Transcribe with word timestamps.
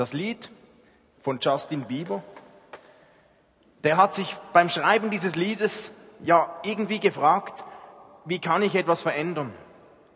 Das 0.00 0.14
Lied 0.14 0.48
von 1.20 1.40
Justin 1.42 1.82
Bieber, 1.82 2.24
der 3.84 3.98
hat 3.98 4.14
sich 4.14 4.34
beim 4.54 4.70
Schreiben 4.70 5.10
dieses 5.10 5.36
Liedes 5.36 5.92
ja 6.22 6.58
irgendwie 6.62 7.00
gefragt, 7.00 7.62
wie 8.24 8.38
kann 8.38 8.62
ich 8.62 8.74
etwas 8.76 9.02
verändern? 9.02 9.52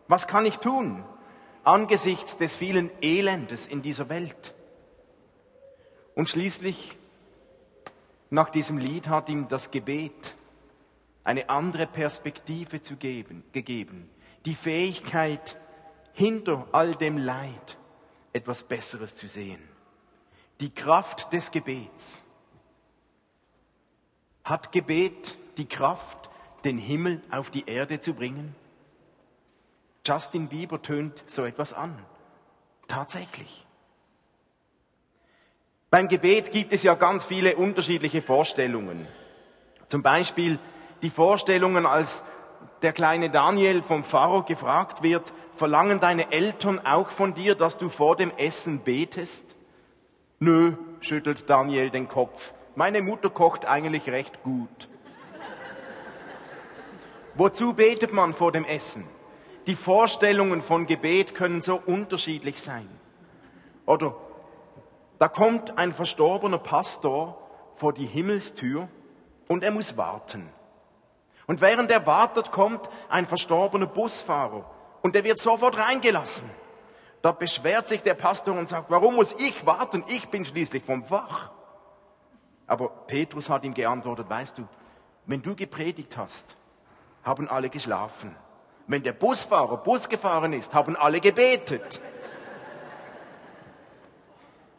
Was 0.07 0.25
kann 0.25 0.43
ich 0.47 0.57
tun 0.57 1.03
angesichts 1.63 2.35
des 2.37 2.57
vielen 2.57 2.89
Elendes 3.03 3.67
in 3.67 3.83
dieser 3.83 4.09
Welt? 4.09 4.55
Und 6.15 6.29
schließlich, 6.29 6.97
nach 8.31 8.49
diesem 8.49 8.79
Lied 8.79 9.07
hat 9.07 9.29
ihm 9.29 9.49
das 9.49 9.69
Gebet 9.69 10.33
eine 11.23 11.47
andere 11.47 11.85
Perspektive 11.85 12.81
zu 12.81 12.95
geben, 12.95 13.43
gegeben. 13.51 14.09
Die 14.47 14.55
Fähigkeit, 14.55 15.59
hinter 16.13 16.65
all 16.71 16.95
dem 16.95 17.19
Leid 17.19 17.77
etwas 18.33 18.63
Besseres 18.63 19.15
zu 19.15 19.27
sehen. 19.27 19.74
Die 20.59 20.73
Kraft 20.73 21.33
des 21.33 21.51
Gebets. 21.51 22.21
Hat 24.43 24.71
Gebet 24.71 25.37
die 25.57 25.67
Kraft, 25.67 26.29
den 26.63 26.77
Himmel 26.77 27.21
auf 27.31 27.49
die 27.49 27.67
Erde 27.67 27.99
zu 27.99 28.13
bringen? 28.13 28.55
Justin 30.05 30.47
Bieber 30.47 30.81
tönt 30.81 31.23
so 31.27 31.43
etwas 31.43 31.73
an. 31.73 31.97
Tatsächlich. 32.87 33.65
Beim 35.89 36.07
Gebet 36.07 36.51
gibt 36.51 36.73
es 36.73 36.83
ja 36.83 36.93
ganz 36.95 37.25
viele 37.25 37.55
unterschiedliche 37.55 38.21
Vorstellungen. 38.21 39.07
Zum 39.87 40.03
Beispiel 40.03 40.59
die 41.01 41.09
Vorstellungen, 41.09 41.85
als 41.85 42.23
der 42.81 42.93
kleine 42.93 43.29
Daniel 43.29 43.81
vom 43.81 44.03
Pharao 44.03 44.43
gefragt 44.43 45.01
wird, 45.03 45.33
verlangen 45.55 45.99
deine 45.99 46.31
Eltern 46.31 46.85
auch 46.85 47.09
von 47.09 47.33
dir, 47.33 47.55
dass 47.55 47.77
du 47.77 47.89
vor 47.89 48.15
dem 48.15 48.31
Essen 48.37 48.81
betest? 48.81 49.54
Nö, 50.39 50.73
schüttelt 50.99 51.49
Daniel 51.49 51.89
den 51.89 52.07
Kopf. 52.07 52.53
Meine 52.75 53.01
Mutter 53.01 53.29
kocht 53.29 53.65
eigentlich 53.67 54.09
recht 54.09 54.43
gut. 54.43 54.89
Wozu 57.35 57.73
betet 57.73 58.13
man 58.13 58.33
vor 58.33 58.51
dem 58.51 58.65
Essen? 58.65 59.07
Die 59.67 59.75
Vorstellungen 59.75 60.61
von 60.61 60.85
Gebet 60.85 61.35
können 61.35 61.61
so 61.61 61.81
unterschiedlich 61.85 62.61
sein. 62.61 62.87
Oder 63.85 64.15
da 65.19 65.27
kommt 65.27 65.77
ein 65.77 65.93
verstorbener 65.93 66.57
Pastor 66.57 67.37
vor 67.75 67.93
die 67.93 68.05
Himmelstür 68.05 68.87
und 69.47 69.63
er 69.63 69.71
muss 69.71 69.97
warten. 69.97 70.49
Und 71.47 71.61
während 71.61 71.91
er 71.91 72.05
wartet, 72.05 72.51
kommt 72.51 72.89
ein 73.09 73.25
verstorbener 73.25 73.85
Busfahrer 73.85 74.69
und 75.01 75.15
er 75.15 75.23
wird 75.23 75.39
sofort 75.39 75.77
reingelassen. 75.77 76.49
Da 77.25 77.31
beschwert 77.31 77.87
sich 77.87 78.03
der 78.03 78.13
Pastor 78.13 78.55
und 78.55 78.69
sagt, 78.69 78.91
warum 78.91 79.15
muss 79.15 79.31
ich 79.31 79.65
warten? 79.65 80.03
Ich 80.09 80.27
bin 80.27 80.45
schließlich 80.45 80.83
vom 80.83 81.03
Fach. 81.03 81.49
Aber 82.67 82.87
Petrus 82.87 83.49
hat 83.49 83.63
ihm 83.63 83.73
geantwortet, 83.73 84.29
weißt 84.29 84.59
du, 84.59 84.67
wenn 85.25 85.41
du 85.41 85.55
gepredigt 85.55 86.17
hast, 86.17 86.55
haben 87.23 87.49
alle 87.49 87.71
geschlafen. 87.71 88.35
Wenn 88.85 89.01
der 89.01 89.13
Busfahrer 89.13 89.77
Bus 89.77 90.07
gefahren 90.07 90.53
ist, 90.53 90.75
haben 90.75 90.95
alle 90.95 91.19
gebetet. 91.19 91.99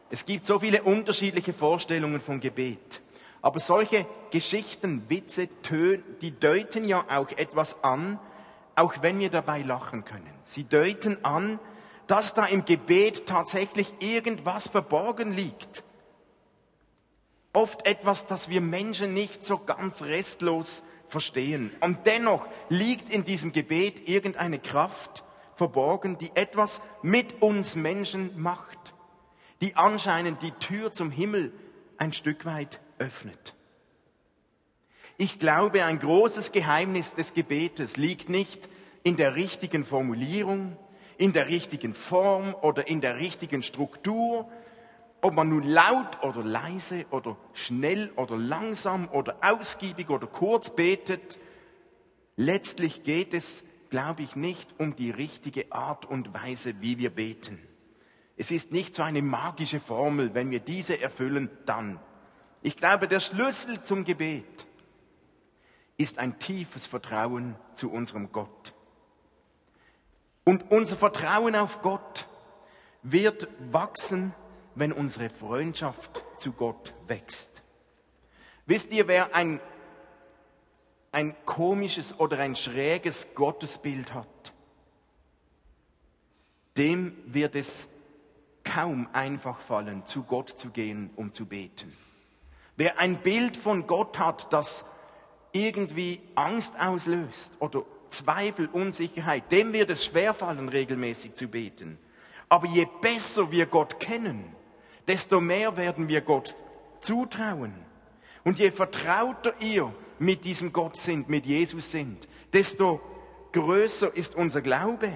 Es 0.09 0.25
gibt 0.25 0.45
so 0.45 0.59
viele 0.59 0.83
unterschiedliche 0.83 1.51
Vorstellungen 1.51 2.21
von 2.21 2.39
Gebet. 2.39 3.01
Aber 3.41 3.59
solche 3.59 4.05
Geschichten, 4.31 5.09
Witze, 5.09 5.49
Töne, 5.63 6.01
die 6.21 6.39
deuten 6.39 6.87
ja 6.87 7.03
auch 7.09 7.29
etwas 7.31 7.83
an, 7.83 8.17
auch 8.77 8.93
wenn 9.01 9.19
wir 9.19 9.29
dabei 9.29 9.63
lachen 9.63 10.05
können. 10.05 10.33
Sie 10.45 10.63
deuten 10.63 11.25
an, 11.25 11.59
dass 12.07 12.33
da 12.33 12.45
im 12.45 12.65
Gebet 12.65 13.27
tatsächlich 13.27 13.87
irgendwas 13.99 14.67
verborgen 14.67 15.33
liegt. 15.33 15.83
Oft 17.53 17.85
etwas, 17.87 18.27
das 18.27 18.49
wir 18.49 18.61
Menschen 18.61 19.13
nicht 19.13 19.43
so 19.45 19.57
ganz 19.57 20.01
restlos 20.03 20.83
verstehen. 21.09 21.71
Und 21.81 22.05
dennoch 22.05 22.45
liegt 22.69 23.09
in 23.09 23.23
diesem 23.23 23.51
Gebet 23.51 24.07
irgendeine 24.07 24.59
Kraft 24.59 25.23
verborgen, 25.55 26.17
die 26.17 26.31
etwas 26.35 26.81
mit 27.01 27.41
uns 27.41 27.75
Menschen 27.75 28.39
macht, 28.39 28.93
die 29.61 29.75
anscheinend 29.75 30.41
die 30.41 30.51
Tür 30.51 30.93
zum 30.93 31.09
Himmel 31.11 31.51
ein 31.97 32.13
Stück 32.13 32.45
weit 32.45 32.79
öffnet. 32.99 33.55
Ich 35.17 35.39
glaube, 35.39 35.83
ein 35.83 35.97
großes 35.97 36.51
Geheimnis 36.51 37.15
des 37.15 37.33
Gebetes 37.33 37.97
liegt 37.97 38.29
nicht 38.29 38.69
in 39.01 39.17
der 39.17 39.33
richtigen 39.33 39.83
Formulierung, 39.83 40.77
in 41.17 41.33
der 41.33 41.47
richtigen 41.47 41.93
Form 41.93 42.55
oder 42.61 42.87
in 42.87 43.01
der 43.01 43.17
richtigen 43.17 43.63
Struktur, 43.63 44.49
ob 45.21 45.33
man 45.33 45.49
nun 45.49 45.63
laut 45.63 46.23
oder 46.23 46.43
leise 46.43 47.05
oder 47.09 47.37
schnell 47.53 48.11
oder 48.15 48.37
langsam 48.37 49.09
oder 49.09 49.37
ausgiebig 49.41 50.09
oder 50.09 50.27
kurz 50.27 50.69
betet, 50.69 51.39
letztlich 52.35 53.03
geht 53.03 53.33
es, 53.33 53.63
glaube 53.89 54.21
ich, 54.21 54.35
nicht 54.35 54.75
um 54.77 54.95
die 54.95 55.11
richtige 55.11 55.71
Art 55.71 56.05
und 56.05 56.33
Weise, 56.33 56.75
wie 56.81 56.97
wir 56.99 57.09
beten. 57.09 57.59
Es 58.35 58.51
ist 58.51 58.71
nicht 58.71 58.93
so 58.93 59.01
eine 59.01 59.23
magische 59.23 59.79
Formel, 59.79 60.35
wenn 60.35 60.51
wir 60.51 60.59
diese 60.59 61.01
erfüllen, 61.01 61.49
dann. 61.65 61.99
Ich 62.61 62.77
glaube, 62.77 63.07
der 63.07 63.19
Schlüssel 63.19 63.81
zum 63.81 64.03
Gebet 64.03 64.67
ist 65.97 66.19
ein 66.19 66.37
tiefes 66.37 66.85
Vertrauen 66.85 67.55
zu 67.73 67.91
unserem 67.91 68.31
Gott. 68.31 68.73
Und 70.47 70.71
unser 70.71 70.95
Vertrauen 70.95 71.57
auf 71.57 71.81
Gott 71.81 72.25
wird 73.03 73.49
wachsen, 73.69 74.33
wenn 74.75 74.93
unsere 74.93 75.29
Freundschaft 75.29 76.23
zu 76.37 76.53
Gott 76.53 76.93
wächst. 77.05 77.63
Wisst 78.65 78.93
ihr, 78.93 79.09
wer 79.09 79.35
ein, 79.35 79.59
ein 81.11 81.35
komisches 81.45 82.17
oder 82.17 82.39
ein 82.39 82.55
schräges 82.55 83.35
Gottesbild 83.35 84.13
hat, 84.13 84.53
dem 86.77 87.13
wird 87.25 87.53
es 87.53 87.89
kaum 88.63 89.09
einfach 89.11 89.59
fallen, 89.59 90.05
zu 90.05 90.23
Gott 90.23 90.51
zu 90.51 90.69
gehen, 90.69 91.09
um 91.17 91.33
zu 91.33 91.45
beten. 91.45 91.91
Wer 92.77 92.99
ein 92.99 93.17
Bild 93.17 93.57
von 93.57 93.85
Gott 93.85 94.17
hat, 94.17 94.53
das 94.53 94.85
irgendwie 95.51 96.21
Angst 96.35 96.79
auslöst 96.79 97.51
oder 97.59 97.83
Zweifel, 98.09 98.67
Unsicherheit, 98.71 99.51
dem 99.51 99.73
wird 99.73 99.89
es 99.89 100.05
schwerfallen, 100.05 100.69
regelmäßig 100.69 101.35
zu 101.35 101.47
beten. 101.47 101.97
Aber 102.49 102.67
je 102.67 102.87
besser 103.01 103.51
wir 103.51 103.65
Gott 103.65 103.99
kennen, 103.99 104.55
desto 105.07 105.39
mehr 105.39 105.77
werden 105.77 106.07
wir 106.07 106.21
Gott 106.21 106.55
zutrauen. 107.01 107.73
Und 108.43 108.59
je 108.59 108.71
vertrauter 108.71 109.53
ihr 109.59 109.93
mit 110.19 110.45
diesem 110.45 110.71
Gott 110.71 110.97
sind, 110.97 111.29
mit 111.29 111.45
Jesus 111.45 111.91
sind, 111.91 112.27
desto 112.53 113.01
größer 113.51 114.15
ist 114.15 114.35
unser 114.35 114.61
Glaube. 114.61 115.11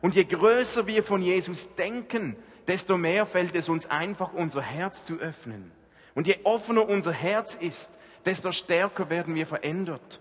Und 0.00 0.14
je 0.14 0.24
größer 0.24 0.86
wir 0.86 1.02
von 1.02 1.22
Jesus 1.22 1.74
denken, 1.74 2.36
desto 2.66 2.96
mehr 2.98 3.26
fällt 3.26 3.54
es 3.54 3.68
uns 3.68 3.86
einfach, 3.86 4.32
unser 4.32 4.62
Herz 4.62 5.04
zu 5.04 5.14
öffnen. 5.14 5.72
Und 6.14 6.26
je 6.26 6.36
offener 6.44 6.88
unser 6.88 7.12
Herz 7.12 7.54
ist, 7.54 7.92
desto 8.24 8.52
stärker 8.52 9.10
werden 9.10 9.34
wir 9.34 9.46
verändert. 9.46 10.20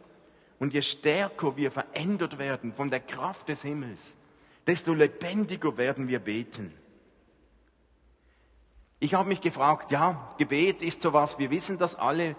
Und 0.60 0.74
je 0.74 0.82
stärker 0.82 1.56
wir 1.56 1.72
verändert 1.72 2.38
werden 2.38 2.74
von 2.74 2.90
der 2.90 3.00
Kraft 3.00 3.50
des 3.50 3.62
Himmels, 3.62 4.18
desto 4.66 4.94
lebendiger 4.94 5.78
werden 5.78 6.08
wir 6.08 6.20
beten. 6.20 6.74
Ich 9.00 9.14
habe 9.14 9.30
mich 9.30 9.42
gefragt, 9.42 9.92
ja, 9.92 10.34
Gebet 10.40 10.82
ist 10.82 11.04
sowas, 11.04 11.38
wir 11.38 11.52
wissen 11.52 11.78
das 11.78 11.96
alle, 11.96 12.36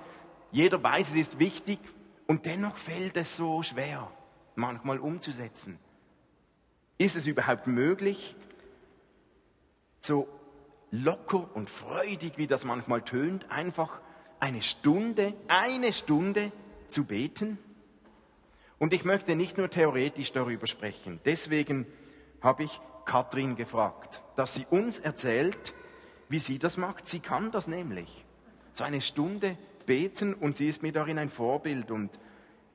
jeder 0.51 0.83
weiß, 0.83 1.11
es 1.11 1.17
ist 1.17 1.39
wichtig 1.39 1.79
und 2.27 2.47
dennoch 2.47 2.77
fällt 2.77 3.17
es 3.17 3.37
so 3.37 3.63
schwer, 3.63 4.11
manchmal 4.57 4.99
umzusetzen. 4.99 5.79
Ist 6.97 7.15
es 7.15 7.29
überhaupt 7.29 7.69
möglich, 7.69 8.35
so 10.01 10.27
locker 10.91 11.49
und 11.55 11.71
freudig, 11.71 12.39
wie 12.39 12.49
das 12.49 12.65
manchmal 12.65 13.03
tönt, 13.03 13.49
einfach 13.51 14.01
eine 14.41 14.63
Stunde, 14.63 15.35
eine 15.47 15.93
Stunde 15.93 16.51
zu 16.89 17.05
beten? 17.05 17.59
Und 18.79 18.93
ich 18.93 19.05
möchte 19.05 19.35
nicht 19.35 19.59
nur 19.59 19.71
theoretisch 19.71 20.33
darüber 20.33 20.67
sprechen. 20.67 21.21
Deswegen 21.25 21.87
habe 22.41 22.65
ich 22.65 22.81
Katrin 23.05 23.57
gefragt, 23.57 24.23
dass 24.37 24.55
sie 24.55 24.67
uns 24.71 24.99
erzählt, 24.99 25.75
wie 26.29 26.39
sie 26.39 26.59
das 26.59 26.77
macht. 26.77 27.09
Sie 27.09 27.21
kann 27.21 27.51
das 27.51 27.67
nämlich. 27.67 28.25
So 28.73 28.85
eine 28.85 29.01
Stunde 29.01 29.57
beten 29.87 30.35
und 30.35 30.57
sie 30.57 30.69
ist 30.69 30.83
mir 30.83 30.93
darin 30.93 31.19
ein 31.19 31.31
Vorbild 31.31 31.91
und 31.91 32.11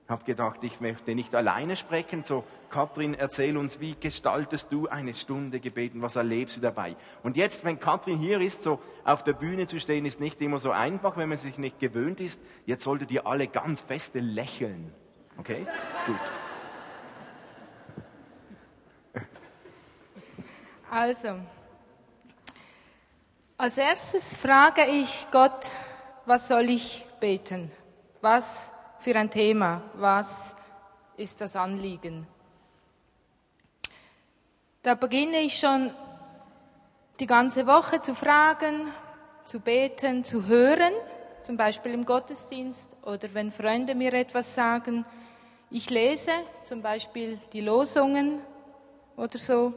habe 0.10 0.26
gedacht, 0.26 0.60
ich 0.64 0.82
möchte 0.82 1.16
nicht 1.16 1.34
alleine 1.34 1.78
sprechen. 1.78 2.24
So, 2.24 2.44
Katrin, 2.70 3.14
erzähl 3.14 3.56
uns, 3.56 3.80
wie 3.80 3.96
gestaltest 3.98 4.72
du 4.72 4.88
eine 4.88 5.14
Stunde 5.14 5.60
gebeten? 5.60 6.02
Was 6.02 6.16
erlebst 6.16 6.58
du 6.58 6.62
dabei? 6.62 6.98
Und 7.22 7.38
jetzt, 7.38 7.64
wenn 7.64 7.80
Katrin 7.80 8.18
hier 8.18 8.42
ist, 8.42 8.64
so 8.64 8.80
auf 9.06 9.24
der 9.24 9.34
Bühne 9.34 9.66
zu 9.68 9.80
stehen, 9.80 10.06
ist 10.06 10.20
nicht 10.20 10.42
immer 10.42 10.60
so 10.60 10.72
einfach, 10.72 11.16
wenn 11.16 11.30
man 11.30 11.38
sich 11.38 11.58
nicht 11.58 11.80
gewöhnt 11.80 12.20
ist. 12.20 12.42
Jetzt 12.66 12.84
solltet 12.84 13.12
ihr 13.12 13.26
alle 13.26 13.48
ganz 13.48 13.82
feste 13.82 14.20
lächeln. 14.20 14.92
Okay? 15.44 15.68
Gut. 16.06 16.16
Also, 20.90 21.40
Als 23.58 23.78
erstes 23.78 24.36
frage 24.36 24.86
ich 24.86 25.28
Gott, 25.32 25.70
was 26.26 26.48
soll 26.48 26.70
ich 26.70 27.06
beten? 27.20 27.70
Was 28.22 28.72
für 29.00 29.18
ein 29.18 29.30
Thema? 29.30 29.82
Was 29.96 30.56
ist 31.18 31.42
das 31.42 31.58
Anliegen? 31.58 32.26
Da 34.82 34.96
beginne 34.96 35.40
ich 35.40 35.60
schon 35.60 35.92
die 37.20 37.28
ganze 37.28 37.68
Woche 37.68 38.02
zu 38.02 38.16
fragen, 38.16 38.88
zu 39.44 39.60
beten, 39.60 40.24
zu 40.24 40.48
hören, 40.48 40.94
zum 41.42 41.58
Beispiel 41.58 41.94
im 41.94 42.06
Gottesdienst 42.06 42.96
oder 43.02 43.34
wenn 43.34 43.52
Freunde 43.52 43.94
mir 43.94 44.14
etwas 44.14 44.56
sagen. 44.56 45.06
Ich 45.76 45.90
lese 45.90 46.34
zum 46.66 46.84
Beispiel 46.84 47.40
die 47.52 47.62
Losungen 47.62 48.42
oder 49.18 49.40
so. 49.40 49.74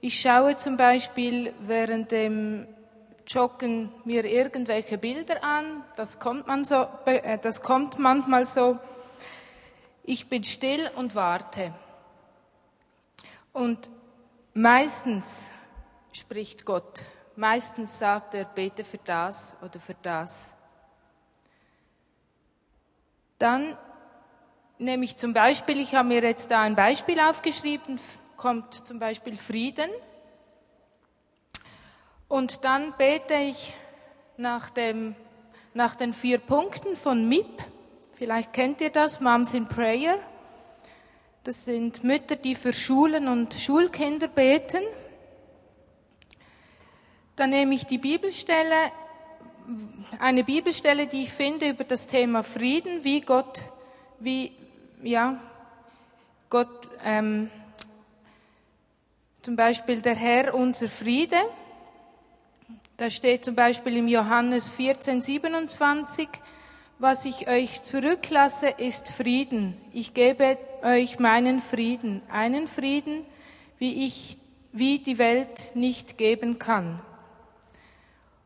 Ich 0.00 0.20
schaue 0.20 0.56
zum 0.58 0.76
Beispiel 0.76 1.52
während 1.58 2.12
dem 2.12 2.68
Joggen 3.26 3.92
mir 4.04 4.24
irgendwelche 4.24 4.96
Bilder 4.96 5.42
an. 5.42 5.82
Das 5.96 6.20
kommt, 6.20 6.46
man 6.46 6.62
so, 6.62 6.86
äh, 7.06 7.36
das 7.36 7.62
kommt 7.62 7.98
manchmal 7.98 8.44
so. 8.44 8.78
Ich 10.04 10.28
bin 10.28 10.44
still 10.44 10.88
und 10.94 11.16
warte. 11.16 11.74
Und 13.52 13.90
meistens 14.54 15.50
spricht 16.12 16.64
Gott. 16.64 17.02
Meistens 17.34 17.98
sagt 17.98 18.34
er, 18.34 18.44
bete 18.44 18.84
für 18.84 18.98
das 18.98 19.56
oder 19.62 19.80
für 19.80 19.96
das. 20.00 20.54
Dann 23.40 23.76
nehme 24.78 25.04
ich 25.04 25.16
zum 25.16 25.32
Beispiel, 25.32 25.80
ich 25.80 25.94
habe 25.94 26.08
mir 26.08 26.22
jetzt 26.22 26.50
da 26.50 26.62
ein 26.62 26.76
Beispiel 26.76 27.18
aufgeschrieben, 27.20 27.98
kommt 28.36 28.74
zum 28.74 28.98
Beispiel 28.98 29.36
Frieden. 29.36 29.90
Und 32.28 32.64
dann 32.64 32.94
bete 32.96 33.34
ich 33.34 33.74
nach, 34.36 34.70
dem, 34.70 35.16
nach 35.74 35.94
den 35.96 36.12
vier 36.12 36.38
Punkten 36.38 36.94
von 36.94 37.28
MIP. 37.28 37.62
Vielleicht 38.14 38.52
kennt 38.52 38.80
ihr 38.80 38.90
das, 38.90 39.20
Moms 39.20 39.54
in 39.54 39.66
Prayer. 39.66 40.18
Das 41.44 41.64
sind 41.64 42.04
Mütter, 42.04 42.36
die 42.36 42.54
für 42.54 42.72
Schulen 42.72 43.26
und 43.26 43.54
Schulkinder 43.54 44.28
beten. 44.28 44.82
Dann 47.36 47.50
nehme 47.50 47.74
ich 47.74 47.86
die 47.86 47.98
Bibelstelle, 47.98 48.74
eine 50.18 50.44
Bibelstelle, 50.44 51.06
die 51.06 51.22
ich 51.22 51.32
finde 51.32 51.68
über 51.68 51.84
das 51.84 52.06
Thema 52.06 52.42
Frieden, 52.42 53.04
wie 53.04 53.20
Gott, 53.20 53.64
wie, 54.18 54.52
ja, 55.02 55.40
Gott, 56.50 56.88
ähm, 57.04 57.50
zum 59.42 59.56
Beispiel 59.56 60.02
der 60.02 60.16
Herr 60.16 60.54
unser 60.54 60.88
Friede. 60.88 61.36
Da 62.96 63.10
steht 63.10 63.44
zum 63.44 63.54
Beispiel 63.54 63.96
im 63.96 64.08
Johannes 64.08 64.70
14, 64.70 65.22
27, 65.22 66.28
was 66.98 67.24
ich 67.24 67.48
euch 67.48 67.82
zurücklasse, 67.82 68.68
ist 68.70 69.10
Frieden. 69.10 69.80
Ich 69.92 70.14
gebe 70.14 70.58
euch 70.82 71.18
meinen 71.20 71.60
Frieden, 71.60 72.22
einen 72.28 72.66
Frieden, 72.66 73.24
wie 73.78 74.04
ich, 74.04 74.38
wie 74.72 74.98
die 74.98 75.18
Welt 75.18 75.76
nicht 75.76 76.18
geben 76.18 76.58
kann. 76.58 77.00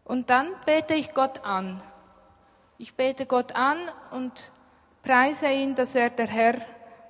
Und 0.05 0.29
dann 0.29 0.49
bete 0.67 0.95
ich 0.95 1.15
Gott 1.15 1.45
an. 1.45 1.83
Ich 2.77 2.95
bete 2.95 3.25
Gott 3.25 3.55
an 3.55 3.79
und 4.11 4.53
preise 5.03 5.51
ihn, 5.51 5.75
dass 5.75 5.95
er 5.95 6.11
der 6.11 6.29
Herr 6.29 6.55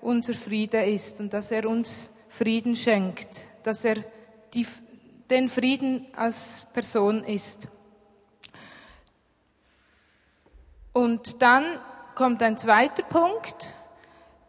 unser 0.01 0.35
Friede 0.35 0.85
ist 0.85 1.21
und 1.21 1.33
dass 1.33 1.51
er 1.51 1.69
uns 1.69 2.11
Frieden 2.29 2.75
schenkt, 2.75 3.45
dass 3.63 3.85
er 3.85 3.97
die, 4.55 4.67
den 5.31 5.49
Frieden 5.49 6.07
als 6.17 6.67
Person 6.73 7.25
ist. 7.25 7.69
Und 10.93 11.41
dann 11.41 11.79
kommt 12.15 12.43
ein 12.43 12.59
zweiter 12.59 13.03
Punkt, 13.03 13.75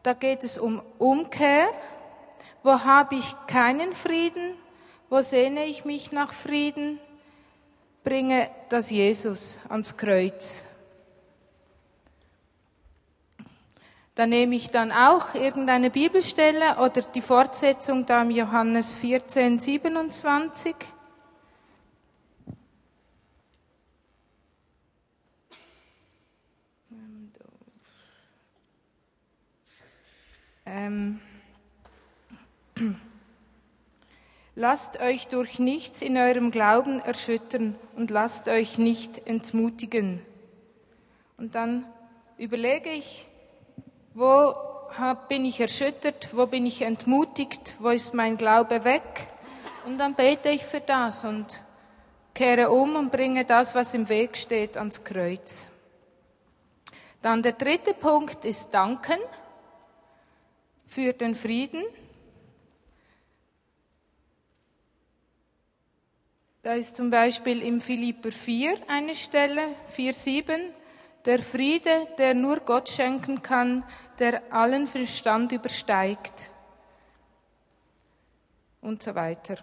da 0.01 0.13
geht 0.13 0.43
es 0.43 0.57
um 0.57 0.81
Umkehr. 0.97 1.69
Wo 2.63 2.71
habe 2.71 3.15
ich 3.15 3.35
keinen 3.47 3.93
Frieden? 3.93 4.55
Wo 5.09 5.21
sehne 5.21 5.65
ich 5.65 5.85
mich 5.85 6.11
nach 6.11 6.33
Frieden? 6.33 6.99
bringe 8.03 8.49
das 8.69 8.89
Jesus 8.89 9.59
ans 9.69 9.95
Kreuz. 9.95 10.65
Da 14.15 14.27
nehme 14.27 14.53
ich 14.53 14.69
dann 14.69 14.91
auch 14.91 15.33
irgendeine 15.33 15.89
Bibelstelle 15.89 16.77
oder 16.77 17.01
die 17.01 17.21
Fortsetzung 17.21 18.05
da 18.05 18.21
im 18.21 18.29
Johannes 18.29 18.93
14, 18.93 19.57
27. 19.57 20.75
Ähm. 30.67 31.19
Lasst 34.55 34.99
euch 34.99 35.27
durch 35.29 35.57
nichts 35.57 36.03
in 36.03 36.15
eurem 36.15 36.51
Glauben 36.51 36.99
erschüttern 36.99 37.75
und 37.95 38.11
lasst 38.11 38.47
euch 38.47 38.77
nicht 38.77 39.25
entmutigen. 39.25 40.21
Und 41.37 41.55
dann 41.55 41.85
überlege 42.37 42.91
ich, 42.91 43.27
wo 44.13 44.55
bin 45.27 45.45
ich 45.45 45.59
erschüttert, 45.59 46.35
wo 46.35 46.45
bin 46.45 46.65
ich 46.65 46.81
entmutigt, 46.81 47.75
wo 47.79 47.89
ist 47.89 48.13
mein 48.13 48.37
Glaube 48.37 48.83
weg? 48.83 49.27
Und 49.85 49.97
dann 49.97 50.15
bete 50.15 50.49
ich 50.49 50.63
für 50.63 50.81
das 50.81 51.25
und 51.25 51.61
kehre 52.33 52.69
um 52.69 52.95
und 52.95 53.11
bringe 53.11 53.45
das, 53.45 53.75
was 53.75 53.93
im 53.93 54.07
Weg 54.09 54.37
steht, 54.37 54.77
ans 54.77 55.03
Kreuz. 55.03 55.69
Dann 57.21 57.41
der 57.41 57.53
dritte 57.53 57.93
Punkt 57.93 58.45
ist 58.45 58.73
Danken 58.73 59.17
für 60.87 61.13
den 61.13 61.35
Frieden. 61.35 61.83
Da 66.61 66.73
ist 66.73 66.95
zum 66.95 67.09
Beispiel 67.09 67.61
im 67.61 67.81
Philipper 67.81 68.31
4 68.31 68.77
eine 68.87 69.15
Stelle, 69.15 69.69
4,7. 69.97 70.59
Der 71.25 71.39
Friede, 71.39 72.07
der 72.17 72.33
nur 72.33 72.59
Gott 72.59 72.89
schenken 72.89 73.41
kann, 73.41 73.83
der 74.19 74.41
allen 74.53 74.87
Verstand 74.87 75.51
übersteigt. 75.51 76.51
Und 78.81 79.01
so 79.01 79.15
weiter. 79.15 79.55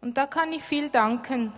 Und 0.00 0.18
da 0.18 0.26
kann 0.26 0.52
ich 0.52 0.62
viel 0.62 0.90
danken, 0.90 1.52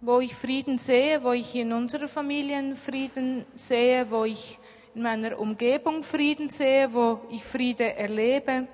wo 0.00 0.20
ich 0.20 0.34
Frieden 0.34 0.78
sehe, 0.78 1.22
wo 1.22 1.32
ich 1.32 1.54
in 1.54 1.72
unserer 1.72 2.08
Familie 2.08 2.76
Frieden 2.76 3.46
sehe, 3.54 4.10
wo 4.10 4.24
ich 4.24 4.58
in 4.94 5.02
meiner 5.02 5.38
Umgebung 5.38 6.02
Frieden 6.02 6.48
sehe, 6.48 6.92
wo 6.92 7.20
ich 7.30 7.44
Friede 7.44 7.94
erlebe. 7.96 8.66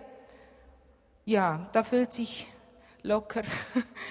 Ja, 1.24 1.62
da 1.72 1.82
fühlt 1.82 2.12
sich 2.12 2.48
locker 3.02 3.42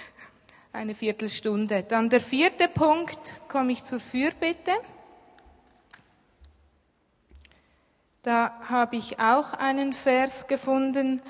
eine 0.73 0.93
Viertelstunde. 0.93 1.83
Dann 1.83 2.09
der 2.09 2.21
vierte 2.21 2.67
Punkt, 2.67 3.35
komme 3.47 3.71
ich 3.71 3.83
zur 3.83 3.99
Fürbitte. 3.99 4.71
Da 8.25 8.53
habe 8.67 8.95
ich 8.95 9.19
auch 9.19 9.53
einen 9.53 9.93
Vers 9.93 10.47
gefunden 10.47 11.21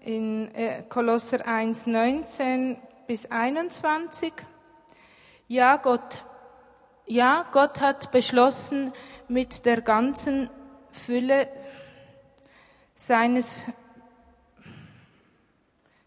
in 0.00 0.52
äh, 0.52 0.82
Kolosser 0.82 1.46
1, 1.46 1.86
19 1.86 2.76
bis 3.06 3.30
21. 3.30 4.32
Ja, 5.46 5.76
Gott, 5.76 6.24
ja, 7.06 7.46
Gott 7.52 7.80
hat 7.80 8.10
beschlossen, 8.10 8.92
mit 9.28 9.64
der 9.64 9.80
ganzen 9.80 10.50
Fülle 10.90 11.46
seines, 12.96 13.68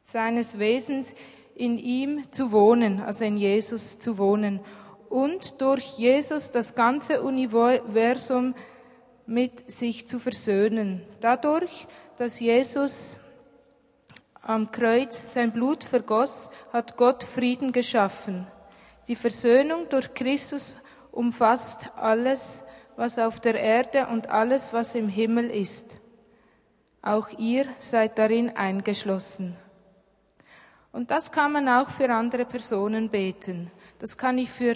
seines 0.03 0.59
Wesens 0.59 1.15
in 1.55 1.77
ihm 1.77 2.29
zu 2.31 2.51
wohnen, 2.51 2.99
also 2.99 3.23
in 3.23 3.37
Jesus 3.37 3.97
zu 3.97 4.17
wohnen 4.17 4.59
und 5.07 5.61
durch 5.61 5.97
Jesus 5.97 6.51
das 6.51 6.75
ganze 6.75 7.21
Universum 7.21 8.55
mit 9.25 9.71
sich 9.71 10.07
zu 10.07 10.19
versöhnen. 10.19 11.01
Dadurch, 11.21 11.87
dass 12.17 12.39
Jesus 12.39 13.17
am 14.41 14.71
Kreuz 14.71 15.33
sein 15.33 15.51
Blut 15.51 15.83
vergoss, 15.83 16.49
hat 16.71 16.97
Gott 16.97 17.23
Frieden 17.23 17.71
geschaffen. 17.71 18.45
Die 19.07 19.15
Versöhnung 19.15 19.87
durch 19.89 20.13
Christus 20.13 20.75
umfasst 21.11 21.89
alles, 21.95 22.65
was 22.95 23.17
auf 23.17 23.39
der 23.39 23.55
Erde 23.55 24.07
und 24.07 24.29
alles, 24.29 24.73
was 24.73 24.95
im 24.95 25.07
Himmel 25.07 25.49
ist. 25.49 25.97
Auch 27.01 27.29
ihr 27.37 27.65
seid 27.79 28.17
darin 28.17 28.55
eingeschlossen. 28.55 29.57
Und 30.91 31.09
das 31.09 31.31
kann 31.31 31.51
man 31.51 31.67
auch 31.67 31.89
für 31.89 32.09
andere 32.09 32.45
Personen 32.45 33.09
beten. 33.09 33.71
Das 33.99 34.17
kann 34.17 34.37
ich 34.37 34.49
für, 34.51 34.75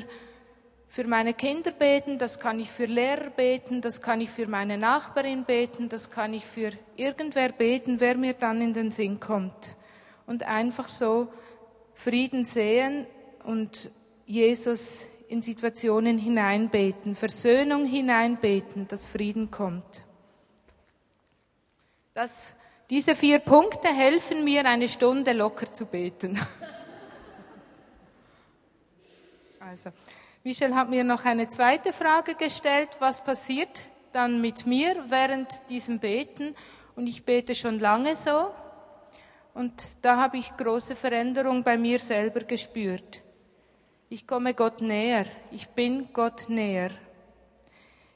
für 0.89 1.05
meine 1.05 1.33
Kinder 1.33 1.71
beten, 1.71 2.17
das 2.17 2.39
kann 2.39 2.59
ich 2.59 2.71
für 2.71 2.85
Lehrer 2.85 3.29
beten, 3.29 3.81
das 3.81 4.01
kann 4.01 4.21
ich 4.21 4.29
für 4.29 4.47
meine 4.47 4.77
Nachbarin 4.77 5.43
beten, 5.43 5.89
das 5.89 6.09
kann 6.09 6.33
ich 6.33 6.45
für 6.45 6.71
irgendwer 6.95 7.49
beten, 7.49 7.99
wer 7.99 8.17
mir 8.17 8.33
dann 8.33 8.61
in 8.61 8.73
den 8.73 8.91
Sinn 8.91 9.19
kommt. 9.19 9.75
Und 10.25 10.43
einfach 10.43 10.87
so 10.87 11.27
Frieden 11.93 12.45
sehen 12.45 13.05
und 13.43 13.91
Jesus 14.25 15.07
in 15.27 15.41
Situationen 15.41 16.17
hineinbeten, 16.17 17.15
Versöhnung 17.15 17.85
hineinbeten, 17.85 18.87
dass 18.87 19.07
Frieden 19.07 19.51
kommt. 19.51 20.03
Das, 22.13 22.55
diese 22.89 23.15
vier 23.15 23.39
Punkte 23.39 23.89
helfen 23.89 24.43
mir, 24.43 24.65
eine 24.65 24.87
Stunde 24.87 25.33
locker 25.33 25.71
zu 25.71 25.85
beten. 25.85 26.39
Also, 29.59 29.89
Michel 30.43 30.75
hat 30.75 30.89
mir 30.89 31.03
noch 31.03 31.25
eine 31.25 31.47
zweite 31.47 31.91
Frage 31.91 32.35
gestellt. 32.35 32.89
Was 32.99 33.23
passiert 33.23 33.85
dann 34.11 34.39
mit 34.41 34.65
mir 34.65 35.03
während 35.09 35.47
diesem 35.69 35.99
Beten? 35.99 36.55
Und 36.95 37.07
ich 37.07 37.25
bete 37.25 37.53
schon 37.53 37.79
lange 37.79 38.15
so. 38.15 38.51
Und 39.53 39.89
da 40.01 40.17
habe 40.17 40.37
ich 40.37 40.55
große 40.55 40.95
Veränderung 40.95 41.63
bei 41.63 41.77
mir 41.77 41.99
selber 41.99 42.41
gespürt. 42.41 43.21
Ich 44.09 44.25
komme 44.25 44.53
Gott 44.53 44.81
näher. 44.81 45.25
Ich 45.51 45.67
bin 45.69 46.13
Gott 46.13 46.47
näher. 46.47 46.91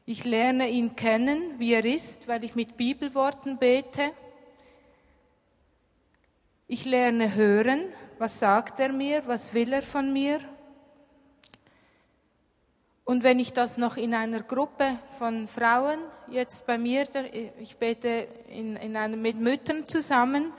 Ich 0.05 0.23
lerne 0.23 0.69
ihn 0.69 0.95
kennen, 0.95 1.59
wie 1.59 1.73
er 1.73 1.85
ist, 1.85 2.27
weil 2.27 2.43
ich 2.43 2.55
mit 2.55 2.77
Bibelworten 2.77 3.57
bete. 3.57 4.11
Ich 6.67 6.85
lerne 6.85 7.35
hören, 7.35 7.85
was 8.17 8.39
sagt 8.39 8.79
er 8.79 8.93
mir, 8.93 9.27
was 9.27 9.53
will 9.53 9.73
er 9.73 9.81
von 9.81 10.13
mir. 10.13 10.39
Und 13.11 13.23
wenn 13.23 13.39
ich 13.39 13.51
das 13.51 13.77
noch 13.77 13.97
in 13.97 14.13
einer 14.13 14.39
Gruppe 14.39 14.97
von 15.19 15.45
Frauen, 15.45 15.99
jetzt 16.29 16.65
bei 16.65 16.77
mir, 16.77 17.05
ich 17.59 17.75
bete 17.75 18.25
in, 18.47 18.77
in 18.77 18.95
einer, 18.95 19.17
mit 19.17 19.35
Müttern 19.35 19.85
zusammen, 19.85 20.53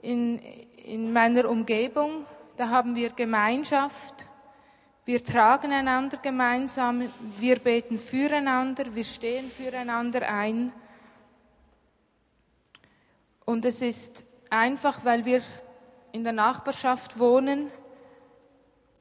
in, 0.00 0.38
in 0.38 1.12
meiner 1.12 1.46
Umgebung, 1.50 2.24
da 2.56 2.70
haben 2.70 2.94
wir 2.94 3.10
Gemeinschaft, 3.10 4.30
wir 5.04 5.22
tragen 5.22 5.72
einander 5.72 6.16
gemeinsam, 6.16 7.02
wir 7.38 7.58
beten 7.58 7.98
füreinander, 7.98 8.94
wir 8.94 9.04
stehen 9.04 9.50
füreinander 9.50 10.26
ein. 10.26 10.72
Und 13.44 13.66
es 13.66 13.82
ist 13.82 14.24
einfach, 14.48 15.04
weil 15.04 15.26
wir 15.26 15.42
in 16.12 16.24
der 16.24 16.32
Nachbarschaft 16.32 17.18
wohnen 17.18 17.70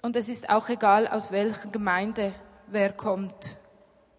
und 0.02 0.16
es 0.16 0.30
ist 0.30 0.50
auch 0.50 0.70
egal, 0.70 1.08
aus 1.08 1.32
welcher 1.32 1.70
Gemeinde 1.70 2.34
wer 2.68 2.92
kommt. 2.94 3.58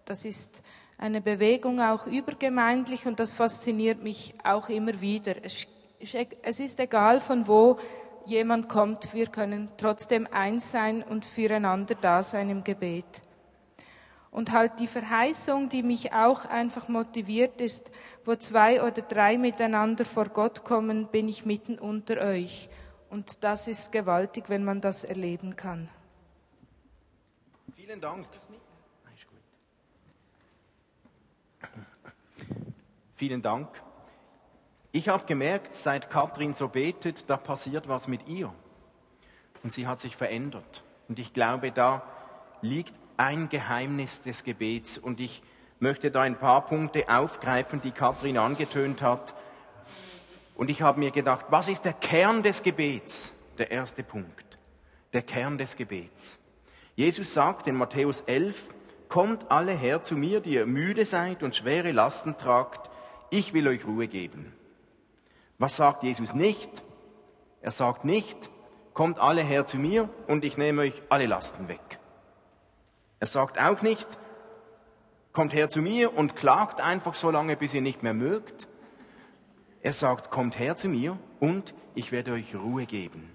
Das 0.05 0.25
ist 0.25 0.62
eine 0.99 1.21
Bewegung 1.21 1.81
auch 1.81 2.07
übergemeindlich 2.07 3.07
und 3.07 3.19
das 3.19 3.33
fasziniert 3.33 4.03
mich 4.03 4.35
auch 4.45 4.69
immer 4.69 5.01
wieder. 5.01 5.35
Es 5.45 6.61
ist 6.61 6.81
egal, 6.81 7.21
von 7.21 7.47
wo 7.47 7.79
jemand 8.27 8.69
kommt, 8.69 9.12
wir 9.15 9.27
können 9.27 9.71
trotzdem 9.77 10.29
eins 10.31 10.71
sein 10.71 11.03
und 11.03 11.25
füreinander 11.25 11.97
da 12.01 12.23
sein 12.23 12.51
im 12.51 12.62
Gebet. 12.62 13.23
Und 14.31 14.53
halt 14.53 14.79
die 14.79 14.87
Verheißung, 14.87 15.69
die 15.69 15.83
mich 15.83 16.12
auch 16.12 16.47
einfach 16.47 16.89
motiviert 16.89 17.61
ist, 17.61 17.91
wo 18.25 18.35
zwei 18.37 18.81
oder 18.83 19.03
drei 19.03 19.37
miteinander 19.37 20.05
vor 20.05 20.27
Gott 20.27 20.65
kommen, 20.65 21.09
bin 21.09 21.29
ich 21.29 21.45
mitten 21.45 21.79
unter 21.79 22.19
euch. 22.19 22.71
Und 23.12 23.45
das 23.45 23.69
ist 23.69 23.92
gewaltig, 23.92 24.45
wenn 24.49 24.64
man 24.64 24.81
das 24.81 25.04
erleben 25.04 25.54
kann. 25.54 25.90
Vielen 27.76 28.00
Dank. 28.00 28.26
Vielen 33.16 33.42
Dank. 33.42 33.69
Ich 34.92 35.11
habe 35.11 35.26
gemerkt, 35.26 35.75
seit 35.75 36.09
Katrin 36.09 36.54
so 36.54 36.69
betet, 36.69 37.28
da 37.28 37.37
passiert 37.37 37.87
was 37.87 38.09
mit 38.09 38.26
ihr. 38.28 38.50
Und 39.62 39.75
sie 39.75 39.87
hat 39.87 40.00
sich 40.00 40.16
verändert. 40.16 40.83
Und 41.09 41.19
ich 41.19 41.35
glaube, 41.35 41.71
da 41.71 42.02
liegt 42.62 42.95
ein 43.19 43.50
Geheimnis 43.50 44.23
des 44.23 44.42
Gebets. 44.42 44.97
Und 44.97 45.21
ich 45.21 45.42
möchte 45.81 46.11
da 46.11 46.23
ein 46.23 46.38
paar 46.38 46.64
Punkte 46.64 47.11
aufgreifen, 47.11 47.83
die 47.83 47.90
Katrin 47.90 48.38
angetönt 48.38 49.02
hat. 49.02 49.35
Und 50.62 50.71
ich 50.71 50.81
habe 50.81 51.00
mir 51.00 51.11
gedacht, 51.11 51.47
was 51.49 51.66
ist 51.66 51.85
der 51.85 51.92
Kern 51.92 52.45
des 52.45 52.62
Gebets? 52.62 53.33
Der 53.59 53.73
erste 53.73 54.04
Punkt. 54.04 54.59
Der 55.12 55.23
Kern 55.23 55.59
des 55.59 55.75
Gebets. 55.75 56.38
Jesus 56.95 57.35
sagt 57.35 57.66
in 57.66 57.75
Matthäus 57.75 58.21
11, 58.21 58.69
Kommt 59.09 59.50
alle 59.50 59.73
her 59.73 60.04
zu 60.04 60.14
mir, 60.14 60.38
die 60.38 60.50
ihr 60.50 60.66
müde 60.66 61.04
seid 61.04 61.42
und 61.42 61.57
schwere 61.57 61.90
Lasten 61.90 62.38
tragt, 62.38 62.90
ich 63.31 63.52
will 63.54 63.66
euch 63.66 63.85
Ruhe 63.85 64.07
geben. 64.07 64.52
Was 65.59 65.75
sagt 65.75 66.04
Jesus 66.04 66.33
nicht? 66.33 66.71
Er 67.61 67.73
sagt 67.73 68.04
nicht, 68.04 68.49
kommt 68.95 69.19
alle 69.19 69.42
her 69.42 69.66
zu 69.66 69.78
mir 69.78 70.09
und 70.28 70.45
ich 70.45 70.57
nehme 70.59 70.83
euch 70.83 71.02
alle 71.09 71.26
Lasten 71.26 71.66
weg. 71.66 71.99
Er 73.19 73.26
sagt 73.26 73.61
auch 73.61 73.83
nicht, 73.83 74.07
kommt 75.33 75.54
her 75.54 75.69
zu 75.69 75.83
mir 75.83 76.16
und 76.16 76.37
klagt 76.37 76.81
einfach 76.81 77.16
so 77.16 77.33
lange, 77.33 77.57
bis 77.57 77.75
ihr 77.75 77.83
nicht 77.83 78.04
mehr 78.04 78.14
mögt. 78.14 78.69
Er 79.83 79.93
sagt, 79.93 80.31
kommt 80.31 80.59
her 80.59 80.77
zu 80.77 80.89
mir 80.89 81.19
und 81.41 81.75
ich 81.95 82.12
werde 82.12 82.33
euch 82.33 82.55
Ruhe 82.55 82.87
geben. 82.87 83.29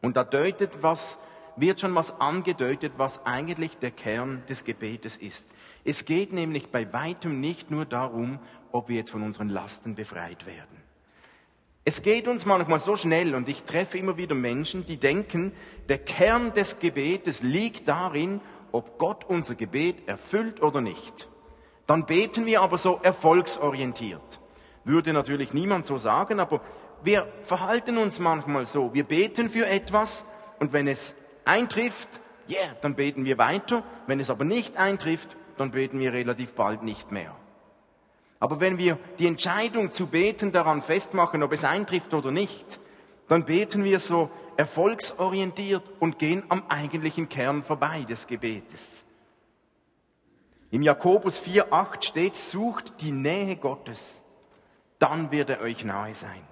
Und 0.00 0.16
da 0.16 0.24
deutet 0.24 0.82
was, 0.82 1.18
wird 1.56 1.80
schon 1.80 1.94
was 1.94 2.18
angedeutet, 2.20 2.94
was 2.96 3.24
eigentlich 3.26 3.76
der 3.78 3.90
Kern 3.90 4.42
des 4.48 4.64
Gebetes 4.64 5.16
ist. 5.18 5.46
Es 5.84 6.06
geht 6.06 6.32
nämlich 6.32 6.70
bei 6.70 6.92
weitem 6.92 7.40
nicht 7.40 7.70
nur 7.70 7.84
darum, 7.84 8.38
ob 8.72 8.88
wir 8.88 8.96
jetzt 8.96 9.10
von 9.10 9.22
unseren 9.22 9.50
Lasten 9.50 9.94
befreit 9.94 10.46
werden. 10.46 10.82
Es 11.84 12.02
geht 12.02 12.26
uns 12.26 12.46
manchmal 12.46 12.80
so 12.80 12.96
schnell 12.96 13.34
und 13.34 13.48
ich 13.48 13.62
treffe 13.62 13.98
immer 13.98 14.16
wieder 14.16 14.34
Menschen, 14.34 14.86
die 14.86 14.96
denken, 14.96 15.52
der 15.88 15.98
Kern 15.98 16.52
des 16.54 16.78
Gebetes 16.78 17.42
liegt 17.42 17.86
darin, 17.86 18.40
ob 18.72 18.98
Gott 18.98 19.24
unser 19.24 19.54
Gebet 19.54 20.08
erfüllt 20.08 20.62
oder 20.62 20.80
nicht. 20.80 21.28
Dann 21.86 22.06
beten 22.06 22.46
wir 22.46 22.62
aber 22.62 22.78
so 22.78 22.98
erfolgsorientiert. 23.02 24.40
Würde 24.86 25.12
natürlich 25.12 25.52
niemand 25.52 25.84
so 25.84 25.98
sagen, 25.98 26.38
aber 26.38 26.60
wir 27.02 27.26
verhalten 27.42 27.98
uns 27.98 28.20
manchmal 28.20 28.66
so. 28.66 28.94
Wir 28.94 29.02
beten 29.02 29.50
für 29.50 29.66
etwas 29.66 30.24
und 30.60 30.72
wenn 30.72 30.86
es 30.86 31.16
eintrifft, 31.44 32.08
ja, 32.46 32.60
yeah, 32.60 32.76
dann 32.82 32.94
beten 32.94 33.24
wir 33.24 33.36
weiter. 33.36 33.82
Wenn 34.06 34.20
es 34.20 34.30
aber 34.30 34.44
nicht 34.44 34.76
eintrifft, 34.76 35.36
dann 35.56 35.72
beten 35.72 35.98
wir 35.98 36.12
relativ 36.12 36.52
bald 36.52 36.84
nicht 36.84 37.10
mehr. 37.10 37.34
Aber 38.38 38.60
wenn 38.60 38.78
wir 38.78 38.96
die 39.18 39.26
Entscheidung 39.26 39.90
zu 39.90 40.06
beten 40.06 40.52
daran 40.52 40.82
festmachen, 40.82 41.42
ob 41.42 41.52
es 41.52 41.64
eintrifft 41.64 42.14
oder 42.14 42.30
nicht, 42.30 42.78
dann 43.26 43.44
beten 43.44 43.82
wir 43.82 43.98
so 43.98 44.30
erfolgsorientiert 44.56 45.82
und 45.98 46.20
gehen 46.20 46.44
am 46.48 46.62
eigentlichen 46.68 47.28
Kern 47.28 47.64
vorbei 47.64 48.06
des 48.08 48.28
Gebetes. 48.28 49.04
Im 50.70 50.82
Jakobus 50.82 51.40
4.8 51.40 52.04
steht, 52.04 52.36
sucht 52.36 53.00
die 53.00 53.10
Nähe 53.10 53.56
Gottes, 53.56 54.22
dann 54.98 55.30
wird 55.30 55.50
er 55.50 55.60
euch 55.60 55.84
nahe 55.84 56.14
sein. 56.14 56.42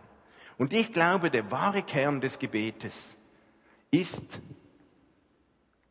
Und 0.56 0.72
ich 0.72 0.92
glaube, 0.92 1.30
der 1.30 1.50
wahre 1.50 1.82
Kern 1.82 2.20
des 2.20 2.38
Gebetes 2.38 3.16
ist, 3.90 4.40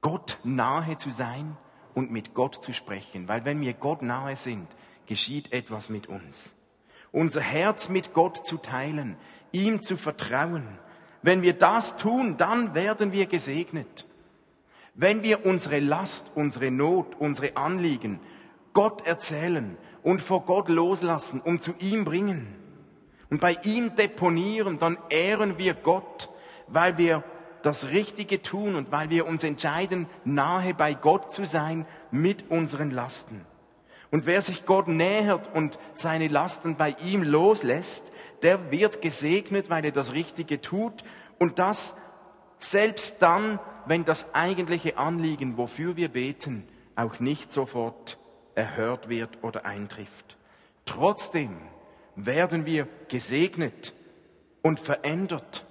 Gott 0.02 0.38
nahe 0.44 0.98
zu 0.98 1.12
sein 1.12 1.58
und 1.94 2.12
mit 2.12 2.34
Gott 2.34 2.64
zu 2.64 2.74
sprechen. 2.74 3.28
Weil 3.28 3.46
wenn 3.46 3.62
wir 3.62 3.74
Gott 3.74 4.02
nahe 4.02 4.36
sind, 4.36 4.68
geschieht 5.08 5.52
etwas 5.52 5.90
mit 5.90 6.08
uns. 6.08 6.56
Unser 7.12 7.42
Herz 7.42 7.90
mit 7.90 8.14
Gott 8.14 8.46
zu 8.46 8.58
teilen, 8.58 9.18
ihm 9.52 9.82
zu 9.82 9.98
vertrauen. 9.98 10.68
Wenn 11.22 11.42
wir 11.42 11.54
das 11.54 11.98
tun, 11.98 12.38
dann 12.38 12.74
werden 12.74 13.12
wir 13.12 13.28
gesegnet. 13.28 14.06
Wenn 14.96 15.24
wir 15.24 15.46
unsere 15.46 15.80
Last, 15.80 16.32
unsere 16.36 16.70
Not, 16.70 17.16
unsere 17.20 17.56
Anliegen 17.56 18.20
Gott 18.74 19.06
erzählen 19.06 19.78
und 20.04 20.22
vor 20.22 20.46
Gott 20.46 20.70
loslassen 20.70 21.42
und 21.42 21.62
zu 21.62 21.74
ihm 21.80 22.06
bringen 22.06 22.56
und 23.30 23.40
bei 23.40 23.58
ihm 23.64 23.96
deponieren, 23.96 24.78
dann 24.78 24.98
ehren 25.10 25.58
wir 25.58 25.74
Gott, 25.74 26.30
weil 26.68 26.98
wir 26.98 27.24
das 27.64 27.90
Richtige 27.90 28.42
tun 28.42 28.76
und 28.76 28.92
weil 28.92 29.10
wir 29.10 29.26
uns 29.26 29.44
entscheiden, 29.44 30.08
nahe 30.26 30.74
bei 30.74 30.94
Gott 30.94 31.32
zu 31.32 31.46
sein 31.46 31.88
mit 32.12 32.52
unseren 32.52 32.92
Lasten. 32.92 33.46
Und 34.12 34.28
wer 34.28 34.42
sich 34.44 34.66
Gott 34.68 34.88
nähert 34.88 35.50
und 35.56 35.80
seine 35.96 36.28
Lasten 36.28 36.76
bei 36.76 36.96
ihm 37.04 37.24
loslässt, 37.24 38.06
der 38.44 38.70
wird 38.70 39.02
gesegnet, 39.02 39.70
weil 39.70 39.86
er 39.86 39.92
das 39.92 40.14
Richtige 40.14 40.62
tut. 40.62 41.04
Und 41.40 41.58
das 41.58 41.96
selbst 42.60 43.22
dann, 43.22 43.60
wenn 43.88 44.06
das 44.06 44.36
eigentliche 44.36 44.98
Anliegen, 44.98 45.58
wofür 45.58 45.96
wir 45.96 46.10
beten, 46.10 46.68
auch 46.96 47.20
nicht 47.20 47.52
sofort 47.52 48.20
erhört 48.56 49.10
wird 49.10 49.44
oder 49.44 49.66
eintrifft. 49.66 50.38
Trotzdem 50.86 51.58
werden 52.16 52.66
wir 52.66 52.88
gesegnet 53.08 53.94
und 54.62 54.80
verändert, 54.80 55.66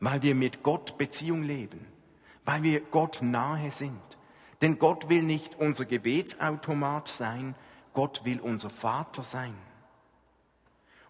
weil 0.00 0.22
wir 0.22 0.34
mit 0.34 0.62
Gott 0.62 0.96
Beziehung 0.98 1.42
leben, 1.42 1.86
weil 2.44 2.62
wir 2.62 2.80
Gott 2.80 3.18
nahe 3.20 3.70
sind. 3.70 4.00
Denn 4.62 4.78
Gott 4.78 5.08
will 5.08 5.22
nicht 5.22 5.58
unser 5.58 5.84
Gebetsautomat 5.84 7.08
sein, 7.08 7.54
Gott 7.92 8.24
will 8.24 8.40
unser 8.40 8.70
Vater 8.70 9.22
sein. 9.22 9.54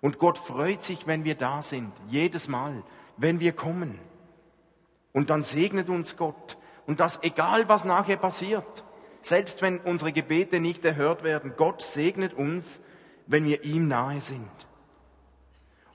Und 0.01 0.19
Gott 0.19 0.39
freut 0.39 0.83
sich, 0.83 1.07
wenn 1.07 1.25
wir 1.25 1.35
da 1.35 1.63
sind, 1.63 1.93
jedes 2.09 2.49
Mal, 2.49 2.83
wenn 3.17 3.41
wir 3.41 3.53
kommen. 3.53 3.99
Und 5.13 5.31
dann 5.31 5.43
segnet 5.43 5.89
uns 5.89 6.17
Gott 6.17 6.57
Und 6.89 7.01
dass 7.01 7.23
egal 7.23 7.69
was 7.69 7.85
nachher 7.85 8.17
passiert, 8.17 8.83
selbst 9.23 9.63
wenn 9.63 9.79
unsere 9.81 10.13
Gebete 10.13 10.61
nicht 10.61 10.85
erhört 10.85 11.23
werden, 11.23 11.55
Gott 11.57 11.83
segnet 11.83 12.35
uns, 12.35 12.81
wenn 13.27 13.45
wir 13.45 13.65
ihm 13.65 13.89
nahe 13.89 14.21
sind. 14.21 14.49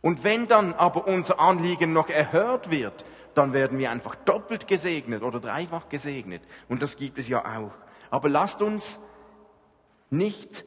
Und 0.01 0.23
wenn 0.23 0.47
dann 0.47 0.73
aber 0.73 1.07
unser 1.07 1.39
Anliegen 1.39 1.93
noch 1.93 2.09
erhört 2.09 2.69
wird, 2.69 3.05
dann 3.35 3.53
werden 3.53 3.79
wir 3.79 3.89
einfach 3.89 4.15
doppelt 4.15 4.67
gesegnet 4.67 5.23
oder 5.23 5.39
dreifach 5.39 5.89
gesegnet. 5.89 6.43
Und 6.67 6.81
das 6.81 6.97
gibt 6.97 7.17
es 7.17 7.27
ja 7.27 7.39
auch. 7.57 7.71
Aber 8.09 8.29
lasst 8.29 8.61
uns 8.61 8.99
nicht 10.09 10.65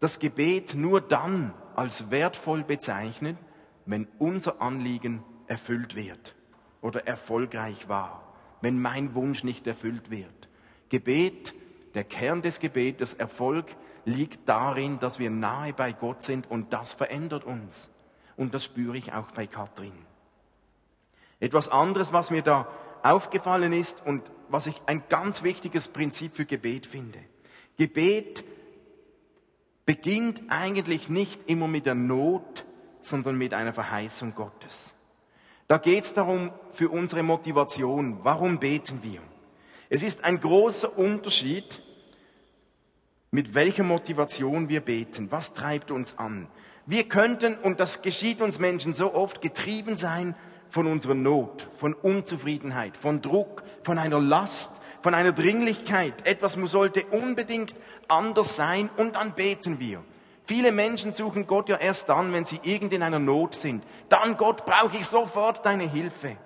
das 0.00 0.18
Gebet 0.18 0.74
nur 0.74 1.00
dann 1.00 1.52
als 1.74 2.10
wertvoll 2.10 2.62
bezeichnen, 2.62 3.38
wenn 3.86 4.06
unser 4.18 4.60
Anliegen 4.60 5.24
erfüllt 5.46 5.96
wird 5.96 6.36
oder 6.80 7.06
erfolgreich 7.06 7.88
war, 7.88 8.34
wenn 8.60 8.80
mein 8.80 9.14
Wunsch 9.14 9.42
nicht 9.44 9.66
erfüllt 9.66 10.10
wird. 10.10 10.48
Gebet, 10.88 11.54
der 11.98 12.04
Kern 12.04 12.42
des 12.42 12.60
Gebetes, 12.60 13.12
Erfolg 13.12 13.66
liegt 14.04 14.48
darin, 14.48 15.00
dass 15.00 15.18
wir 15.18 15.30
nahe 15.30 15.72
bei 15.72 15.90
Gott 15.90 16.22
sind 16.22 16.48
und 16.48 16.72
das 16.72 16.92
verändert 16.92 17.42
uns. 17.42 17.90
Und 18.36 18.54
das 18.54 18.62
spüre 18.62 18.96
ich 18.96 19.12
auch 19.12 19.32
bei 19.32 19.48
Katrin. 19.48 19.92
Etwas 21.40 21.68
anderes, 21.68 22.12
was 22.12 22.30
mir 22.30 22.42
da 22.42 22.68
aufgefallen 23.02 23.72
ist 23.72 24.06
und 24.06 24.22
was 24.48 24.68
ich 24.68 24.80
ein 24.86 25.02
ganz 25.08 25.42
wichtiges 25.42 25.88
Prinzip 25.88 26.36
für 26.36 26.44
Gebet 26.44 26.86
finde. 26.86 27.18
Gebet 27.78 28.44
beginnt 29.84 30.42
eigentlich 30.50 31.08
nicht 31.08 31.50
immer 31.50 31.66
mit 31.66 31.84
der 31.84 31.96
Not, 31.96 32.64
sondern 33.02 33.36
mit 33.36 33.54
einer 33.54 33.72
Verheißung 33.72 34.36
Gottes. 34.36 34.94
Da 35.66 35.78
geht 35.78 36.04
es 36.04 36.14
darum, 36.14 36.52
für 36.74 36.90
unsere 36.90 37.24
Motivation, 37.24 38.20
warum 38.22 38.60
beten 38.60 39.00
wir? 39.02 39.20
Es 39.88 40.04
ist 40.04 40.22
ein 40.22 40.40
großer 40.40 40.96
Unterschied, 40.96 41.82
mit 43.30 43.54
welcher 43.54 43.82
Motivation 43.82 44.68
wir 44.68 44.80
beten. 44.80 45.30
Was 45.30 45.52
treibt 45.52 45.90
uns 45.90 46.18
an? 46.18 46.48
Wir 46.86 47.04
könnten, 47.04 47.54
und 47.56 47.80
das 47.80 48.02
geschieht 48.02 48.40
uns 48.40 48.58
Menschen 48.58 48.94
so 48.94 49.14
oft, 49.14 49.42
getrieben 49.42 49.96
sein 49.96 50.34
von 50.70 50.86
unserer 50.86 51.14
Not, 51.14 51.68
von 51.76 51.94
Unzufriedenheit, 51.94 52.96
von 52.96 53.20
Druck, 53.20 53.62
von 53.82 53.98
einer 53.98 54.20
Last, 54.20 54.72
von 55.02 55.14
einer 55.14 55.32
Dringlichkeit. 55.32 56.26
Etwas 56.26 56.54
sollte 56.54 57.04
unbedingt 57.06 57.74
anders 58.08 58.56
sein 58.56 58.88
und 58.96 59.16
dann 59.16 59.34
beten 59.34 59.80
wir. 59.80 60.02
Viele 60.46 60.72
Menschen 60.72 61.12
suchen 61.12 61.46
Gott 61.46 61.68
ja 61.68 61.76
erst 61.76 62.08
dann, 62.08 62.32
wenn 62.32 62.46
sie 62.46 62.60
irgend 62.62 62.94
in 62.94 63.02
einer 63.02 63.18
Not 63.18 63.54
sind. 63.54 63.84
Dann, 64.08 64.38
Gott, 64.38 64.64
brauche 64.64 64.96
ich 64.96 65.06
sofort 65.06 65.66
deine 65.66 65.84
Hilfe. 65.84 66.38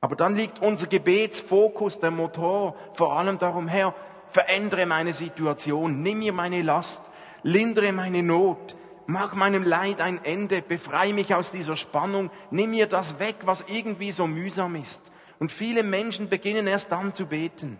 Aber 0.00 0.14
dann 0.14 0.36
liegt 0.36 0.60
unser 0.60 0.86
Gebetsfokus, 0.86 2.00
der 2.00 2.10
Motor, 2.10 2.76
vor 2.94 3.14
allem 3.14 3.38
darum, 3.38 3.66
Herr, 3.66 3.94
verändere 4.32 4.86
meine 4.86 5.12
Situation, 5.12 6.02
nimm 6.02 6.20
mir 6.20 6.32
meine 6.32 6.62
Last, 6.62 7.00
lindere 7.42 7.92
meine 7.92 8.22
Not, 8.22 8.76
mach 9.06 9.34
meinem 9.34 9.64
Leid 9.64 10.00
ein 10.00 10.22
Ende, 10.24 10.62
befreie 10.62 11.14
mich 11.14 11.34
aus 11.34 11.50
dieser 11.50 11.76
Spannung, 11.76 12.30
nimm 12.50 12.70
mir 12.70 12.86
das 12.86 13.18
weg, 13.18 13.36
was 13.44 13.64
irgendwie 13.68 14.10
so 14.10 14.26
mühsam 14.26 14.76
ist. 14.76 15.04
Und 15.38 15.52
viele 15.52 15.82
Menschen 15.82 16.28
beginnen 16.28 16.66
erst 16.66 16.92
dann 16.92 17.12
zu 17.12 17.26
beten. 17.26 17.78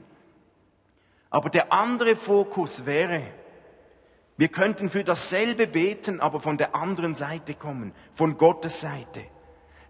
Aber 1.31 1.51
der 1.51 1.73
andere 1.73 2.17
Fokus 2.17 2.87
wäre, 2.87 3.23
wir 4.39 4.49
könnten 4.49 4.89
für 4.89 5.03
dasselbe 5.03 5.67
beten, 5.67 6.21
aber 6.21 6.41
von 6.41 6.57
der 6.57 6.75
anderen 6.75 7.15
Seite 7.15 7.55
kommen, 7.55 7.93
von 8.15 8.39
Gottes 8.39 8.81
Seite. 8.81 9.25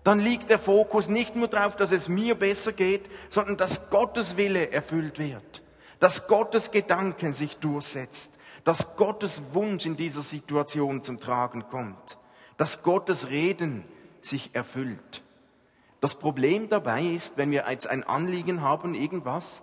Dann 0.05 0.21
liegt 0.21 0.49
der 0.49 0.59
Fokus 0.59 1.09
nicht 1.09 1.37
nur 1.37 1.49
darauf, 1.49 1.77
dass 1.77 1.93
es 1.93 2.09
mir 2.09 2.35
besser 2.35 2.73
geht, 2.73 3.05
sondern 3.29 3.59
dass 3.59 3.91
Gottes 3.91 4.39
Wille 4.39 4.71
erfüllt 4.73 5.19
wird, 5.19 5.63
dass 6.01 6.29
Gottes 6.29 6.71
Gedanken 6.71 7.35
sich 7.35 7.57
durchsetzt, 7.57 8.33
dass 8.65 8.97
Gottes 8.97 9.55
Wunsch 9.55 9.87
in 9.87 9.97
dieser 9.97 10.23
Situation 10.23 11.03
zum 11.03 11.21
Tragen 11.21 11.69
kommt, 11.69 12.19
dass 12.57 12.83
Gottes 12.83 13.31
Reden 13.31 13.85
sich 14.21 14.55
erfüllt. 14.55 15.23
Das 16.01 16.15
Problem 16.15 16.69
dabei 16.69 17.03
ist, 17.03 17.37
wenn 17.39 17.51
wir 17.51 17.65
jetzt 17.69 17.89
ein 17.89 18.05
Anliegen 18.05 18.61
haben, 18.63 18.95
irgendwas, 18.95 19.63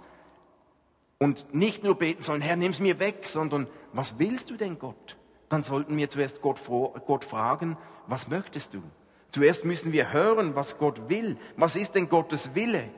und 1.17 1.53
nicht 1.53 1.83
nur 1.83 1.95
beten 1.95 2.21
sollen, 2.21 2.41
Herr, 2.41 2.57
nimm's 2.57 2.79
mir 2.79 2.99
weg, 2.99 3.25
sondern 3.25 3.67
was 3.93 4.19
willst 4.19 4.49
du 4.49 4.57
denn 4.57 4.79
Gott? 4.79 5.17
Dann 5.47 5.63
sollten 5.63 5.95
wir 5.95 6.10
zuerst 6.10 6.41
Gott, 6.41 6.60
Gott 6.67 7.23
fragen, 7.23 7.77
was 8.07 8.27
möchtest 8.27 8.73
du? 8.73 8.83
Zuerst 9.29 9.65
müssen 9.65 9.91
wir 9.91 10.12
hören, 10.12 10.55
was 10.55 10.77
Gott 10.77 11.10
will. 11.10 11.38
Was 11.57 11.75
ist 11.75 11.95
denn 11.95 12.10
Gottes 12.10 12.55
Wille? 12.55 12.89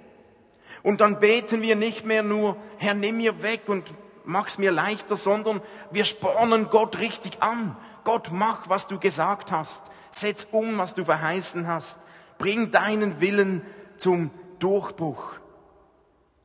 Und 0.87 1.01
dann 1.01 1.19
beten 1.19 1.61
wir 1.61 1.75
nicht 1.75 2.05
mehr 2.05 2.23
nur, 2.23 2.55
Herr, 2.77 2.93
nimm 2.93 3.17
mir 3.17 3.43
weg 3.43 3.63
und 3.67 3.93
mach's 4.23 4.57
mir 4.57 4.71
leichter, 4.71 5.17
sondern 5.17 5.61
wir 5.91 6.05
spornen 6.05 6.69
Gott 6.69 6.99
richtig 6.99 7.43
an. 7.43 7.75
Gott, 8.05 8.29
mach, 8.31 8.69
was 8.69 8.87
du 8.87 8.97
gesagt 8.97 9.51
hast. 9.51 9.83
Setz 10.13 10.47
um, 10.49 10.77
was 10.77 10.93
du 10.93 11.03
verheißen 11.03 11.67
hast. 11.67 11.99
Bring 12.37 12.71
deinen 12.71 13.19
Willen 13.19 13.63
zum 13.97 14.31
Durchbruch. 14.59 15.33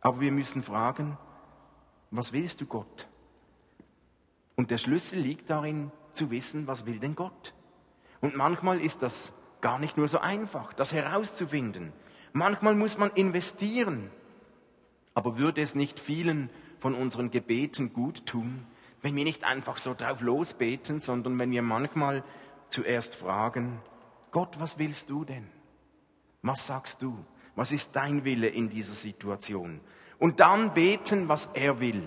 Aber 0.01 0.21
wir 0.21 0.33
müssen 0.33 0.65
fragen, 0.65 1.17
was 2.11 2.33
willst 2.33 2.61
du 2.61 2.67
Gott? 2.67 3.07
Und 4.57 4.73
der 4.73 4.79
Schlüssel 4.79 5.21
liegt 5.21 5.51
darin, 5.51 5.93
zu 6.15 6.33
wissen, 6.33 6.67
was 6.67 6.85
will 6.85 6.99
denn 6.99 7.15
Gott? 7.15 7.55
Und 8.21 8.35
manchmal 8.35 8.81
ist 8.81 9.03
das 9.03 9.33
gar 9.61 9.79
nicht 9.79 9.97
nur 9.97 10.09
so 10.09 10.19
einfach, 10.19 10.73
das 10.73 10.93
herauszufinden. 10.93 11.93
Manchmal 12.33 12.75
muss 12.75 12.99
man 12.99 13.13
investieren. 13.13 14.11
Aber 15.14 15.37
würde 15.37 15.61
es 15.61 15.75
nicht 15.75 16.01
vielen 16.01 16.51
von 16.81 16.94
unseren 16.94 17.31
Gebeten 17.31 17.92
gut 17.92 18.27
tun, 18.27 18.66
wenn 19.03 19.16
wir 19.16 19.25
nicht 19.25 19.44
einfach 19.44 19.79
so 19.79 19.94
drauf 19.94 20.20
losbeten, 20.20 21.01
sondern 21.01 21.38
wenn 21.38 21.51
wir 21.51 21.62
manchmal 21.62 22.22
zuerst 22.68 23.16
fragen, 23.16 23.81
Gott, 24.31 24.59
was 24.61 24.79
willst 24.79 25.11
du 25.11 25.25
denn? 25.25 25.46
Was 26.42 26.66
sagst 26.66 27.03
du? 27.03 27.25
Was 27.55 27.72
ist 27.72 27.94
dein 27.94 28.25
Wille 28.25 28.48
in 28.48 28.70
dieser 28.70 28.94
Situation? 28.94 29.81
Und 30.18 30.40
dann 30.40 30.72
beten, 30.72 31.29
was 31.29 31.51
er 31.55 31.81
will. 31.81 32.03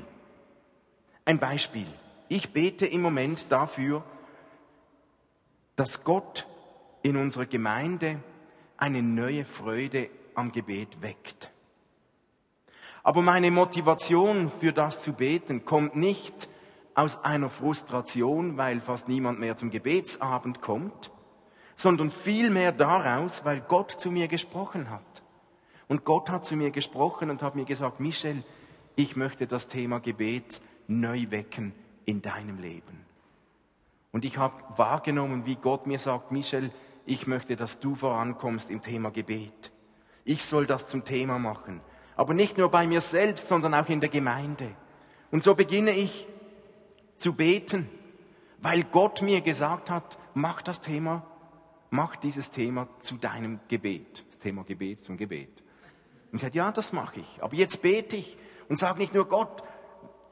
Ein 1.26 1.40
Beispiel. 1.40 1.88
Ich 2.30 2.52
bete 2.52 2.86
im 2.86 3.02
Moment 3.02 3.48
dafür, 3.50 4.04
dass 5.76 6.04
Gott 6.04 6.48
in 7.04 7.18
unserer 7.18 7.46
Gemeinde 7.46 8.20
eine 8.78 9.04
neue 9.04 9.46
Freude 9.46 10.10
am 10.34 10.52
Gebet 10.52 11.02
weckt. 11.02 11.52
Aber 13.06 13.22
meine 13.22 13.52
Motivation 13.52 14.52
für 14.60 14.74
das 14.74 15.04
zu 15.04 15.14
beten 15.14 15.64
kommt 15.64 15.96
nicht 15.96 16.50
aus 16.96 17.24
einer 17.24 17.50
Frustration, 17.50 18.58
weil 18.58 18.82
fast 18.82 19.08
niemand 19.08 19.40
mehr 19.40 19.56
zum 19.56 19.70
Gebetsabend 19.70 20.60
kommt, 20.60 21.12
sondern 21.76 22.10
vielmehr 22.10 22.72
daraus, 22.72 23.46
weil 23.46 23.62
Gott 23.62 23.92
zu 23.92 24.10
mir 24.10 24.28
gesprochen 24.28 24.90
hat. 24.90 25.04
Und 25.88 26.04
Gott 26.04 26.32
hat 26.32 26.46
zu 26.46 26.56
mir 26.56 26.72
gesprochen 26.72 27.30
und 27.30 27.44
hat 27.44 27.56
mir 27.56 27.66
gesagt, 27.66 28.00
Michel, 28.00 28.44
ich 28.96 29.16
möchte 29.16 29.46
das 29.46 29.68
Thema 29.68 30.00
Gebet 30.00 30.60
neu 30.88 31.28
wecken 31.30 31.74
in 32.06 32.24
deinem 32.24 32.60
Leben. 32.60 33.06
Und 34.14 34.26
ich 34.26 34.40
habe 34.40 34.64
wahrgenommen, 34.78 35.46
wie 35.46 35.58
Gott 35.58 35.86
mir 35.86 36.00
sagt, 36.00 36.32
Michel, 36.32 36.72
ich 37.06 37.28
möchte, 37.28 37.56
dass 37.56 37.80
du 37.80 37.94
vorankommst 37.94 38.72
im 38.72 38.82
Thema 38.82 39.12
Gebet. 39.12 39.72
Ich 40.24 40.44
soll 40.44 40.66
das 40.66 40.88
zum 40.88 41.06
Thema 41.06 41.38
machen. 41.38 41.82
Aber 42.16 42.34
nicht 42.34 42.58
nur 42.58 42.70
bei 42.70 42.88
mir 42.88 43.02
selbst, 43.02 43.48
sondern 43.48 43.74
auch 43.74 43.88
in 43.90 44.00
der 44.00 44.10
Gemeinde. 44.10 44.72
Und 45.32 45.44
so 45.44 45.56
beginne 45.56 45.92
ich 45.92 46.28
zu 47.18 47.34
beten, 47.34 47.90
weil 48.60 48.84
Gott 48.84 49.22
mir 49.22 49.42
gesagt 49.42 49.90
hat, 49.90 50.18
mach 50.34 50.62
das 50.62 50.82
Thema, 50.82 51.24
mach 51.90 52.16
dieses 52.16 52.52
Thema 52.52 52.88
zu 53.00 53.16
deinem 53.16 53.60
Gebet. 53.68 54.24
Das 54.30 54.40
Thema 54.40 54.64
Gebet 54.64 55.04
zum 55.04 55.18
Gebet. 55.18 55.50
Und 56.32 56.38
ich 56.38 56.42
sagte, 56.42 56.58
ja, 56.58 56.72
das 56.72 56.94
mache 56.94 57.20
ich. 57.20 57.44
Aber 57.44 57.56
jetzt 57.56 57.82
bete 57.82 58.16
ich 58.16 58.38
und 58.70 58.80
sage 58.80 59.00
nicht 59.00 59.14
nur 59.14 59.28
Gott, 59.28 59.64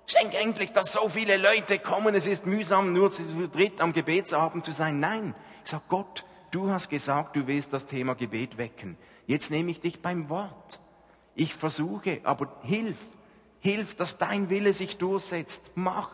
Schenk 0.05 0.33
endlich, 0.33 0.73
dass 0.73 0.93
so 0.93 1.07
viele 1.07 1.37
Leute 1.37 1.79
kommen. 1.79 2.13
Es 2.13 2.25
ist 2.25 2.45
mühsam, 2.45 2.91
nur 2.91 3.09
zu 3.09 3.23
dritt 3.47 3.79
am 3.79 3.93
Gebetsabend 3.93 4.65
zu 4.65 4.71
sein. 4.71 4.99
Nein, 4.99 5.33
ich 5.63 5.71
sag 5.71 5.87
Gott, 5.87 6.25
du 6.51 6.69
hast 6.69 6.89
gesagt, 6.89 7.35
du 7.35 7.47
willst 7.47 7.71
das 7.71 7.85
Thema 7.85 8.13
Gebet 8.13 8.57
wecken. 8.57 8.97
Jetzt 9.27 9.49
nehme 9.49 9.71
ich 9.71 9.79
dich 9.79 10.01
beim 10.01 10.27
Wort. 10.29 10.79
Ich 11.35 11.55
versuche, 11.55 12.21
aber 12.23 12.55
hilf, 12.61 12.97
hilf, 13.59 13.95
dass 13.95 14.17
dein 14.17 14.49
Wille 14.49 14.73
sich 14.73 14.97
durchsetzt. 14.97 15.71
Mach, 15.75 16.09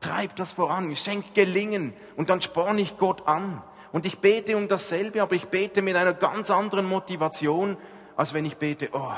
treib 0.00 0.36
das 0.36 0.52
voran, 0.52 0.94
schenk 0.96 1.34
Gelingen 1.34 1.92
und 2.16 2.30
dann 2.30 2.42
sporne 2.42 2.80
ich 2.80 2.98
Gott 2.98 3.26
an. 3.26 3.62
Und 3.92 4.06
ich 4.06 4.20
bete 4.20 4.56
um 4.56 4.68
dasselbe, 4.68 5.22
aber 5.22 5.34
ich 5.34 5.46
bete 5.46 5.82
mit 5.82 5.96
einer 5.96 6.14
ganz 6.14 6.50
anderen 6.50 6.86
Motivation, 6.86 7.76
als 8.16 8.34
wenn 8.34 8.44
ich 8.44 8.56
bete, 8.56 8.90
oh, 8.92 9.12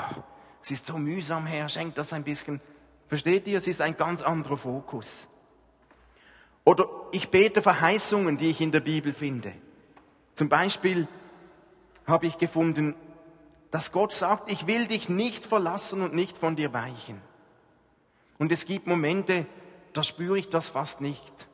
es 0.63 0.71
ist 0.71 0.85
so 0.85 0.97
mühsam, 0.97 1.45
Herr, 1.45 1.69
schenk 1.69 1.95
das 1.95 2.13
ein 2.13 2.23
bisschen 2.23 2.61
Versteht 3.13 3.47
ihr? 3.47 3.59
Es 3.59 3.67
ist 3.67 3.79
ein 3.79 3.95
ganz 3.95 4.23
anderer 4.23 4.57
Fokus. 4.57 5.27
Oder 6.63 6.89
ich 7.11 7.29
bete 7.29 7.61
Verheißungen, 7.61 8.37
die 8.37 8.49
ich 8.49 8.59
in 8.59 8.71
der 8.71 8.79
Bibel 8.79 9.13
finde. 9.13 9.53
Zum 10.33 10.49
Beispiel 10.49 11.07
habe 12.07 12.25
ich 12.25 12.39
gefunden, 12.39 12.95
Dass 13.73 13.91
Gott 13.91 14.13
sagt, 14.13 14.51
ich 14.51 14.67
will 14.67 14.85
dich 14.85 15.09
nicht 15.09 15.47
verlassen 15.47 16.03
und 16.03 16.13
nicht 16.13 16.37
von 16.37 16.55
dir 16.55 16.73
weichen. 16.73 17.19
Und 18.37 18.51
es 18.51 18.67
gibt 18.67 18.85
Momente, 18.85 19.47
da 19.93 20.03
spüre 20.03 20.37
ich 20.37 20.49
das 20.49 20.69
fast 20.69 21.01
nicht. 21.01 21.47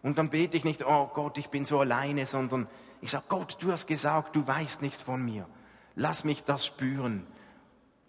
Und 0.00 0.16
dann 0.16 0.30
bete 0.30 0.56
ich 0.56 0.62
nicht, 0.62 0.86
oh 0.86 1.10
Gott, 1.12 1.38
ich 1.38 1.48
bin 1.48 1.64
so 1.64 1.80
alleine, 1.80 2.24
sondern 2.26 2.68
ich 3.00 3.10
sage, 3.10 3.24
Gott, 3.28 3.56
du 3.58 3.72
hast 3.72 3.88
gesagt, 3.88 4.36
du 4.36 4.46
weißt 4.46 4.80
nichts 4.80 5.02
von 5.02 5.24
mir. 5.24 5.44
Lass 5.96 6.22
mich 6.22 6.44
das 6.44 6.64
spüren. 6.64 7.26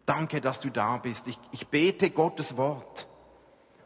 Danke, 0.05 0.39
dass 0.39 0.59
du 0.59 0.69
da 0.69 0.97
bist. 0.97 1.25
Ich, 1.25 1.39
ich 1.51 1.67
bete 1.67 2.11
Gottes 2.11 2.57
Wort. 2.57 3.07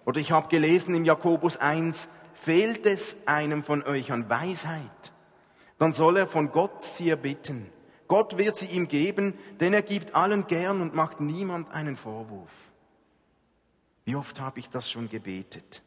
Oder 0.04 0.20
ich 0.20 0.34
habe 0.34 0.50
gelesen 0.50 0.96
im 0.96 1.06
Jakobus 1.06 1.56
1, 1.56 2.10
fehlt 2.44 2.86
es 2.86 3.26
einem 3.26 3.64
von 3.64 3.84
euch 3.84 4.12
an 4.12 4.30
Weisheit, 4.30 5.14
dann 5.80 5.94
soll 5.94 6.18
er 6.18 6.28
von 6.28 6.52
Gott 6.52 6.84
sie 6.84 7.10
erbitten. 7.10 7.72
Gott 8.12 8.38
wird 8.38 8.58
sie 8.58 8.66
ihm 8.66 8.90
geben, 8.90 9.36
denn 9.62 9.74
er 9.74 9.84
gibt 9.84 10.16
allen 10.16 10.46
gern 10.46 10.82
und 10.82 10.94
macht 10.94 11.22
niemand 11.22 11.72
einen 11.72 11.96
Vorwurf. 11.96 12.52
Wie 14.04 14.18
oft 14.18 14.38
habe 14.42 14.60
ich 14.60 14.70
das 14.70 14.92
schon 14.92 15.10
gebetet? 15.10 15.82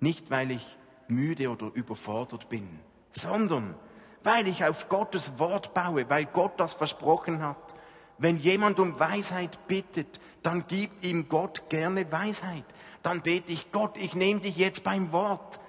Nicht, 0.00 0.32
weil 0.32 0.50
ich 0.50 0.76
müde 1.06 1.48
oder 1.50 1.70
überfordert 1.72 2.48
bin, 2.48 2.80
sondern 3.12 3.76
weil 4.24 4.48
ich 4.48 4.64
auf 4.64 4.88
Gottes 4.88 5.38
Wort 5.38 5.74
baue, 5.74 6.10
weil 6.10 6.24
Gott 6.24 6.58
das 6.58 6.74
versprochen 6.74 7.40
hat. 7.40 7.76
Wenn 8.18 8.36
jemand 8.38 8.80
um 8.80 8.98
Weisheit 8.98 9.56
bittet, 9.68 10.18
dann 10.42 10.66
gibt 10.66 11.04
ihm 11.04 11.28
Gott 11.28 11.70
gerne 11.70 12.10
Weisheit. 12.10 12.64
Dann 13.04 13.22
bete 13.22 13.52
ich, 13.52 13.70
Gott, 13.70 13.96
ich 13.96 14.16
nehme 14.16 14.40
dich 14.40 14.56
jetzt 14.56 14.82
beim 14.82 15.12
Wort. 15.12 15.60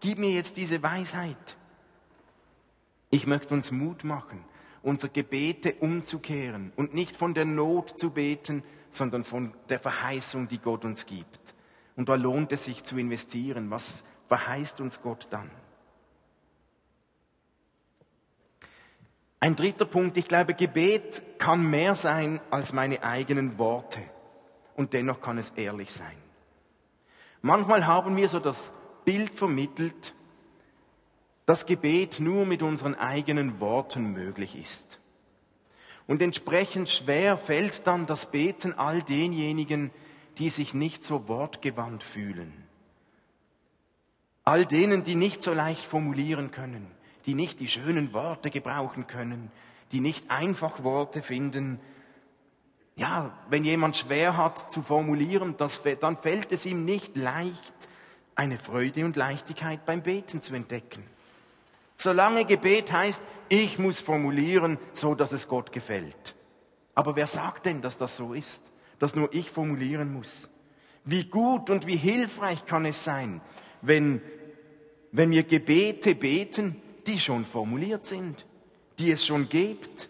Gib 0.00 0.18
mir 0.18 0.32
jetzt 0.32 0.56
diese 0.56 0.82
Weisheit. 0.82 1.56
Ich 3.10 3.28
möchte 3.28 3.54
uns 3.54 3.70
Mut 3.70 4.02
machen, 4.02 4.44
unsere 4.82 5.12
Gebete 5.12 5.74
umzukehren 5.74 6.72
und 6.76 6.94
nicht 6.94 7.16
von 7.16 7.34
der 7.34 7.44
Not 7.44 7.98
zu 7.98 8.10
beten, 8.10 8.62
sondern 8.90 9.24
von 9.24 9.52
der 9.68 9.80
Verheißung, 9.80 10.48
die 10.48 10.58
Gott 10.58 10.84
uns 10.84 11.06
gibt. 11.06 11.54
Und 11.96 12.08
da 12.08 12.14
lohnt 12.14 12.52
es 12.52 12.64
sich 12.64 12.84
zu 12.84 12.96
investieren. 12.96 13.70
Was 13.70 14.04
verheißt 14.28 14.80
uns 14.80 15.02
Gott 15.02 15.26
dann? 15.30 15.50
Ein 19.40 19.54
dritter 19.54 19.84
Punkt, 19.84 20.16
ich 20.16 20.26
glaube, 20.26 20.54
Gebet 20.54 21.38
kann 21.38 21.68
mehr 21.68 21.94
sein 21.94 22.40
als 22.50 22.72
meine 22.72 23.02
eigenen 23.02 23.58
Worte. 23.58 24.00
Und 24.74 24.92
dennoch 24.92 25.20
kann 25.20 25.38
es 25.38 25.50
ehrlich 25.50 25.92
sein. 25.92 26.16
Manchmal 27.42 27.86
haben 27.86 28.16
wir 28.16 28.28
so 28.28 28.40
das 28.40 28.72
Bild 29.04 29.34
vermittelt, 29.34 30.14
dass 31.48 31.64
Gebet 31.64 32.20
nur 32.20 32.44
mit 32.44 32.60
unseren 32.60 32.94
eigenen 32.94 33.58
Worten 33.58 34.12
möglich 34.12 34.54
ist. 34.54 35.00
Und 36.06 36.20
entsprechend 36.20 36.90
schwer 36.90 37.38
fällt 37.38 37.86
dann 37.86 38.04
das 38.04 38.30
Beten 38.30 38.74
all 38.74 39.00
denjenigen, 39.00 39.90
die 40.36 40.50
sich 40.50 40.74
nicht 40.74 41.02
so 41.02 41.26
wortgewandt 41.26 42.02
fühlen. 42.02 42.52
All 44.44 44.66
denen, 44.66 45.04
die 45.04 45.14
nicht 45.14 45.42
so 45.42 45.54
leicht 45.54 45.86
formulieren 45.86 46.50
können, 46.50 46.86
die 47.24 47.32
nicht 47.32 47.60
die 47.60 47.68
schönen 47.68 48.12
Worte 48.12 48.50
gebrauchen 48.50 49.06
können, 49.06 49.50
die 49.90 50.00
nicht 50.00 50.30
einfach 50.30 50.84
Worte 50.84 51.22
finden. 51.22 51.80
Ja, 52.94 53.32
wenn 53.48 53.64
jemand 53.64 53.96
schwer 53.96 54.36
hat 54.36 54.70
zu 54.70 54.82
formulieren, 54.82 55.54
das, 55.56 55.80
dann 55.98 56.18
fällt 56.18 56.52
es 56.52 56.66
ihm 56.66 56.84
nicht 56.84 57.16
leicht, 57.16 57.74
eine 58.34 58.58
Freude 58.58 59.06
und 59.06 59.16
Leichtigkeit 59.16 59.86
beim 59.86 60.02
Beten 60.02 60.42
zu 60.42 60.54
entdecken. 60.54 61.04
Solange 62.00 62.44
Gebet 62.44 62.92
heißt, 62.92 63.22
ich 63.48 63.78
muss 63.78 64.00
formulieren, 64.00 64.78
so 64.94 65.14
dass 65.14 65.32
es 65.32 65.48
Gott 65.48 65.72
gefällt. 65.72 66.36
Aber 66.94 67.16
wer 67.16 67.26
sagt 67.26 67.66
denn, 67.66 67.82
dass 67.82 67.98
das 67.98 68.16
so 68.16 68.34
ist, 68.34 68.62
dass 69.00 69.16
nur 69.16 69.32
ich 69.34 69.50
formulieren 69.50 70.12
muss? 70.12 70.48
Wie 71.04 71.24
gut 71.24 71.70
und 71.70 71.86
wie 71.86 71.96
hilfreich 71.96 72.66
kann 72.66 72.84
es 72.84 73.02
sein, 73.02 73.40
wenn, 73.82 74.22
wenn 75.10 75.30
wir 75.30 75.42
Gebete 75.42 76.14
beten, 76.14 76.80
die 77.06 77.18
schon 77.18 77.44
formuliert 77.44 78.04
sind, 78.04 78.46
die 78.98 79.10
es 79.10 79.26
schon 79.26 79.48
gibt. 79.48 80.08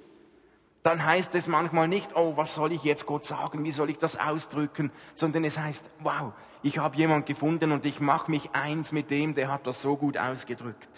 Dann 0.83 1.05
heißt 1.05 1.35
es 1.37 1.46
manchmal 1.46 1.88
nicht, 1.88 2.16
oh, 2.16 2.37
was 2.37 2.55
soll 2.55 2.72
ich 2.72 2.83
jetzt 2.83 3.07
Gott 3.07 3.24
sagen, 3.24 3.64
wie 3.64 3.72
soll 3.72 3.90
ich 3.90 3.98
das 3.98 4.18
ausdrücken, 4.18 4.90
sondern 5.14 5.44
es 5.44 5.59
heißt, 5.59 5.88
wow, 6.01 6.33
ich 6.62 6.79
habe 6.79 6.96
jemand 6.96 7.27
gefunden 7.27 7.72
und 7.72 7.87
ich 7.87 8.01
mache 8.01 8.31
mich 8.31 8.51
eins 8.53 8.92
mit 8.92 9.11
dem, 9.11 9.35
der 9.35 9.51
hat 9.51 9.66
das 9.66 9.81
so 9.81 9.96
gut 9.96 10.18
ausgedrückt. 10.18 10.88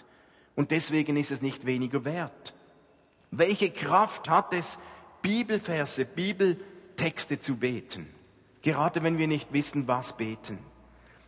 Und 0.61 0.69
deswegen 0.69 1.17
ist 1.17 1.31
es 1.31 1.41
nicht 1.41 1.65
weniger 1.65 2.05
wert. 2.05 2.53
Welche 3.31 3.71
Kraft 3.71 4.29
hat 4.29 4.53
es, 4.53 4.77
Bibelverse, 5.23 6.05
Bibeltexte 6.05 7.39
zu 7.39 7.55
beten? 7.55 8.05
Gerade 8.61 9.01
wenn 9.01 9.17
wir 9.17 9.27
nicht 9.27 9.53
wissen, 9.53 9.87
was 9.87 10.15
beten. 10.15 10.59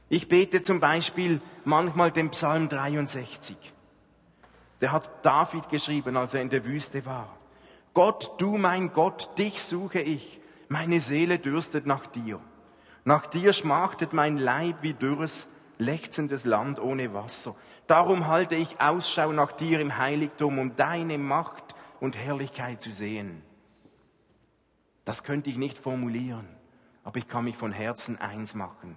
Ich 0.07 0.27
bete 0.27 0.61
zum 0.61 0.79
Beispiel 0.79 1.41
manchmal 1.65 2.11
den 2.11 2.29
Psalm 2.29 2.69
63. 2.69 3.57
Der 4.81 4.91
hat 4.91 5.25
David 5.25 5.67
geschrieben, 5.67 6.15
als 6.15 6.35
er 6.35 6.43
in 6.43 6.49
der 6.49 6.63
Wüste 6.63 7.03
war. 7.07 7.35
Gott, 7.95 8.39
du 8.39 8.59
mein 8.59 8.93
Gott, 8.93 9.31
dich 9.39 9.63
suche 9.63 9.99
ich. 9.99 10.39
Meine 10.67 11.01
Seele 11.01 11.39
dürstet 11.39 11.87
nach 11.87 12.05
dir. 12.05 12.39
Nach 13.03 13.25
dir 13.25 13.53
schmachtet 13.53 14.13
mein 14.13 14.37
Leib 14.37 14.83
wie 14.83 14.93
dürres, 14.93 15.47
lechzendes 15.79 16.45
Land 16.45 16.79
ohne 16.79 17.15
Wasser. 17.15 17.55
Darum 17.87 18.27
halte 18.27 18.55
ich 18.55 18.79
Ausschau 18.79 19.31
nach 19.31 19.51
dir 19.51 19.79
im 19.79 19.97
Heiligtum, 19.97 20.57
um 20.59 20.75
deine 20.75 21.17
Macht 21.17 21.75
und 21.99 22.15
Herrlichkeit 22.15 22.81
zu 22.81 22.91
sehen. 22.91 23.41
Das 25.05 25.23
könnte 25.23 25.49
ich 25.49 25.57
nicht 25.57 25.77
formulieren, 25.77 26.47
aber 27.03 27.17
ich 27.17 27.27
kann 27.27 27.43
mich 27.43 27.57
von 27.57 27.71
Herzen 27.71 28.17
eins 28.19 28.55
machen. 28.55 28.95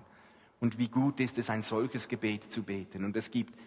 Und 0.61 0.79
wie 0.79 0.89
gut 0.89 1.21
ist 1.21 1.37
es, 1.39 1.51
ein 1.51 1.63
solches 1.63 2.09
Gebet 2.09 2.51
zu 2.51 2.63
beten. 2.63 3.05
Und 3.05 3.17
es 3.17 3.31
gibt 3.31 3.59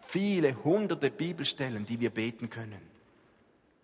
viele 0.00 0.62
hunderte 0.64 1.10
Bibelstellen, 1.10 1.86
die 1.86 2.00
wir 2.00 2.10
beten 2.10 2.50
können. 2.50 2.80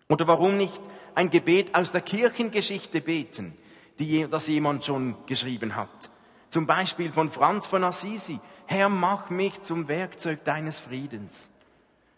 Oder 0.09 0.27
warum 0.27 0.57
nicht 0.57 0.81
ein 1.13 1.29
Gebet 1.29 1.75
aus 1.75 1.91
der 1.91 2.01
Kirchengeschichte 2.01 2.99
beten, 2.99 3.53
die, 3.99 4.27
das 4.29 4.47
jemand 4.47 4.85
schon 4.85 5.15
geschrieben 5.27 5.75
hat. 5.75 6.09
Zum 6.49 6.65
Beispiel 6.65 7.11
von 7.11 7.29
Franz 7.31 7.67
von 7.67 7.83
Assisi. 7.83 8.39
Herr, 8.65 8.89
mach 8.89 9.29
mich 9.29 9.61
zum 9.61 9.87
Werkzeug 9.87 10.43
deines 10.43 10.79
Friedens. 10.79 11.49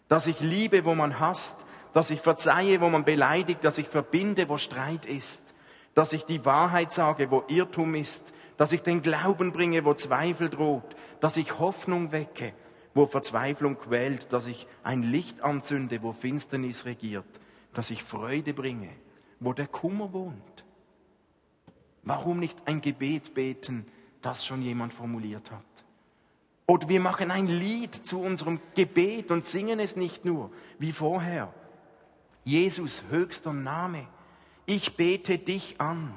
Dass 0.08 0.26
ich 0.26 0.40
liebe, 0.40 0.84
wo 0.84 0.94
man 0.94 1.20
hasst, 1.20 1.58
dass 1.92 2.10
ich 2.10 2.20
verzeihe, 2.20 2.80
wo 2.80 2.88
man 2.88 3.04
beleidigt, 3.04 3.64
dass 3.64 3.78
ich 3.78 3.88
verbinde, 3.88 4.48
wo 4.48 4.56
Streit 4.56 5.06
ist, 5.06 5.42
dass 5.94 6.12
ich 6.12 6.24
die 6.24 6.44
Wahrheit 6.44 6.92
sage, 6.92 7.30
wo 7.30 7.44
Irrtum 7.48 7.94
ist, 7.94 8.24
dass 8.56 8.72
ich 8.72 8.82
den 8.82 9.02
Glauben 9.02 9.52
bringe, 9.52 9.84
wo 9.84 9.94
Zweifel 9.94 10.48
droht, 10.48 10.96
dass 11.20 11.36
ich 11.36 11.58
Hoffnung 11.58 12.12
wecke, 12.12 12.54
wo 12.94 13.06
Verzweiflung 13.06 13.78
quält, 13.78 14.32
dass 14.32 14.46
ich 14.46 14.66
ein 14.82 15.02
Licht 15.02 15.42
anzünde, 15.42 16.02
wo 16.02 16.12
Finsternis 16.12 16.86
regiert, 16.86 17.24
dass 17.74 17.90
ich 17.90 18.02
Freude 18.02 18.54
bringe, 18.54 18.90
wo 19.40 19.52
der 19.52 19.66
Kummer 19.66 20.12
wohnt. 20.12 20.64
Warum 22.02 22.38
nicht 22.38 22.58
ein 22.66 22.80
Gebet 22.80 23.34
beten, 23.34 23.86
das 24.22 24.46
schon 24.46 24.62
jemand 24.62 24.92
formuliert 24.92 25.50
hat? 25.50 25.62
Oder 26.66 26.88
wir 26.88 27.00
machen 27.00 27.30
ein 27.30 27.48
Lied 27.48 27.94
zu 28.06 28.20
unserem 28.20 28.60
Gebet 28.74 29.30
und 29.30 29.44
singen 29.44 29.80
es 29.80 29.96
nicht 29.96 30.24
nur 30.24 30.50
wie 30.78 30.92
vorher. 30.92 31.52
Jesus, 32.44 33.04
höchster 33.10 33.52
Name, 33.52 34.06
ich 34.66 34.96
bete 34.96 35.38
dich 35.38 35.80
an. 35.80 36.14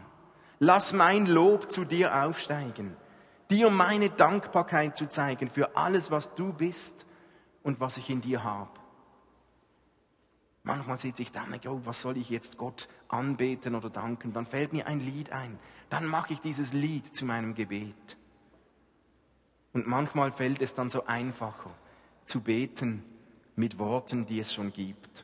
Lass 0.60 0.94
mein 0.94 1.26
Lob 1.26 1.70
zu 1.72 1.84
dir 1.84 2.24
aufsteigen, 2.24 2.96
dir 3.50 3.70
meine 3.70 4.10
Dankbarkeit 4.10 4.96
zu 4.96 5.08
zeigen 5.08 5.50
für 5.50 5.76
alles, 5.76 6.12
was 6.12 6.34
du 6.36 6.54
bist 6.54 7.06
und 7.64 7.80
was 7.80 7.98
ich 7.98 8.10
in 8.10 8.22
dir 8.22 8.44
habe. 8.44 8.72
Manchmal 10.66 10.98
sitze 10.98 11.22
ich 11.22 11.32
da 11.32 11.44
und 11.44 11.52
denke, 11.52 11.70
oh, 11.70 11.82
was 11.86 12.02
soll 12.02 12.18
ich 12.18 12.32
jetzt 12.32 12.58
Gott 12.58 12.88
anbeten 13.08 13.76
oder 13.76 13.92
danken? 13.92 14.34
Dann 14.34 14.48
fällt 14.48 14.74
mir 14.74 14.88
ein 14.88 15.00
Lied 15.00 15.32
ein. 15.32 15.60
Dann 15.92 16.08
mache 16.08 16.34
ich 16.34 16.42
dieses 16.42 16.74
Lied 16.74 17.16
zu 17.16 17.24
meinem 17.24 17.54
Gebet. 17.54 18.18
Und 19.74 19.86
manchmal 19.86 20.32
fällt 20.32 20.64
es 20.64 20.74
dann 20.74 20.90
so 20.90 21.06
einfacher 21.06 21.70
zu 22.26 22.42
beten 22.42 23.04
mit 23.56 23.78
Worten, 23.78 24.26
die 24.26 24.40
es 24.40 24.52
schon 24.52 24.74
gibt. 24.74 25.24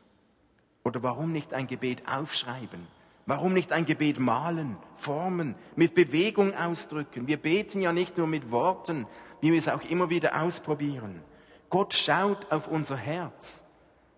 Oder 0.84 1.02
warum 1.02 1.32
nicht 1.32 1.52
ein 1.54 1.66
Gebet 1.66 2.06
aufschreiben? 2.06 2.86
Warum 3.26 3.52
nicht 3.52 3.72
ein 3.72 3.84
Gebet 3.84 4.20
malen, 4.20 4.76
formen, 4.96 5.56
mit 5.74 5.96
Bewegung 5.96 6.54
ausdrücken? 6.54 7.26
Wir 7.26 7.36
beten 7.36 7.80
ja 7.80 7.92
nicht 7.92 8.16
nur 8.16 8.28
mit 8.28 8.52
Worten, 8.52 9.06
wie 9.40 9.50
wir 9.50 9.58
es 9.58 9.68
auch 9.68 9.82
immer 9.90 10.08
wieder 10.08 10.40
ausprobieren. 10.40 11.20
Gott 11.68 11.94
schaut 11.94 12.52
auf 12.52 12.68
unser 12.68 12.96
Herz 12.96 13.64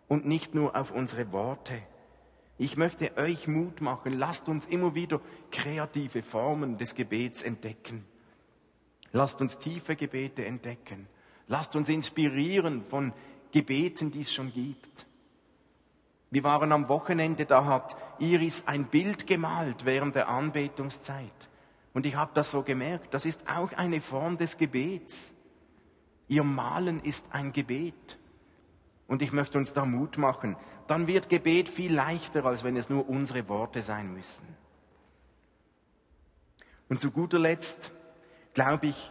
und 0.08 0.26
nicht 0.26 0.54
nur 0.54 0.76
auf 0.76 0.90
unsere 0.90 1.32
Worte. 1.32 1.80
Ich 2.56 2.76
möchte 2.76 3.16
euch 3.16 3.48
Mut 3.48 3.80
machen, 3.80 4.12
lasst 4.12 4.48
uns 4.48 4.66
immer 4.66 4.94
wieder 4.94 5.20
kreative 5.50 6.22
Formen 6.22 6.78
des 6.78 6.94
Gebets 6.94 7.42
entdecken. 7.42 8.04
Lasst 9.12 9.40
uns 9.40 9.58
tiefe 9.58 9.96
Gebete 9.96 10.44
Lasst 11.46 11.76
uns 11.76 11.88
inspirieren 11.88 12.84
von 12.88 13.12
Gebeten, 13.52 14.10
die 14.10 14.22
es 14.22 14.32
schon 14.32 14.52
gibt. 14.52 15.06
Wir 16.30 16.42
waren 16.42 16.72
am 16.72 16.88
Wochenende, 16.88 17.46
da 17.46 17.64
hat 17.64 17.96
Iris 18.18 18.66
ein 18.66 18.86
Bild 18.86 19.26
gemalt 19.26 19.84
während 19.84 20.16
der 20.16 20.28
Anbetungszeit. 20.28 21.48
Und 21.92 22.06
ich 22.06 22.16
habe 22.16 22.32
das 22.34 22.50
so 22.50 22.62
gemerkt, 22.62 23.14
das 23.14 23.24
ist 23.24 23.48
auch 23.48 23.72
eine 23.74 24.00
Form 24.00 24.36
des 24.36 24.58
Gebets. 24.58 25.34
Ihr 26.26 26.42
Malen 26.42 27.00
ist 27.00 27.26
ein 27.30 27.52
Gebet. 27.52 28.18
Und 29.06 29.22
ich 29.22 29.32
möchte 29.32 29.58
uns 29.58 29.72
da 29.72 29.84
Mut 29.84 30.18
machen. 30.18 30.56
Dann 30.86 31.06
wird 31.06 31.28
Gebet 31.28 31.68
viel 31.68 31.94
leichter, 31.94 32.44
als 32.44 32.64
wenn 32.64 32.76
es 32.76 32.88
nur 32.88 33.08
unsere 33.08 33.48
Worte 33.48 33.82
sein 33.82 34.12
müssen. 34.12 34.46
Und 36.88 37.00
zu 37.00 37.10
guter 37.10 37.38
Letzt 37.38 37.92
glaube 38.54 38.86
ich, 38.86 39.10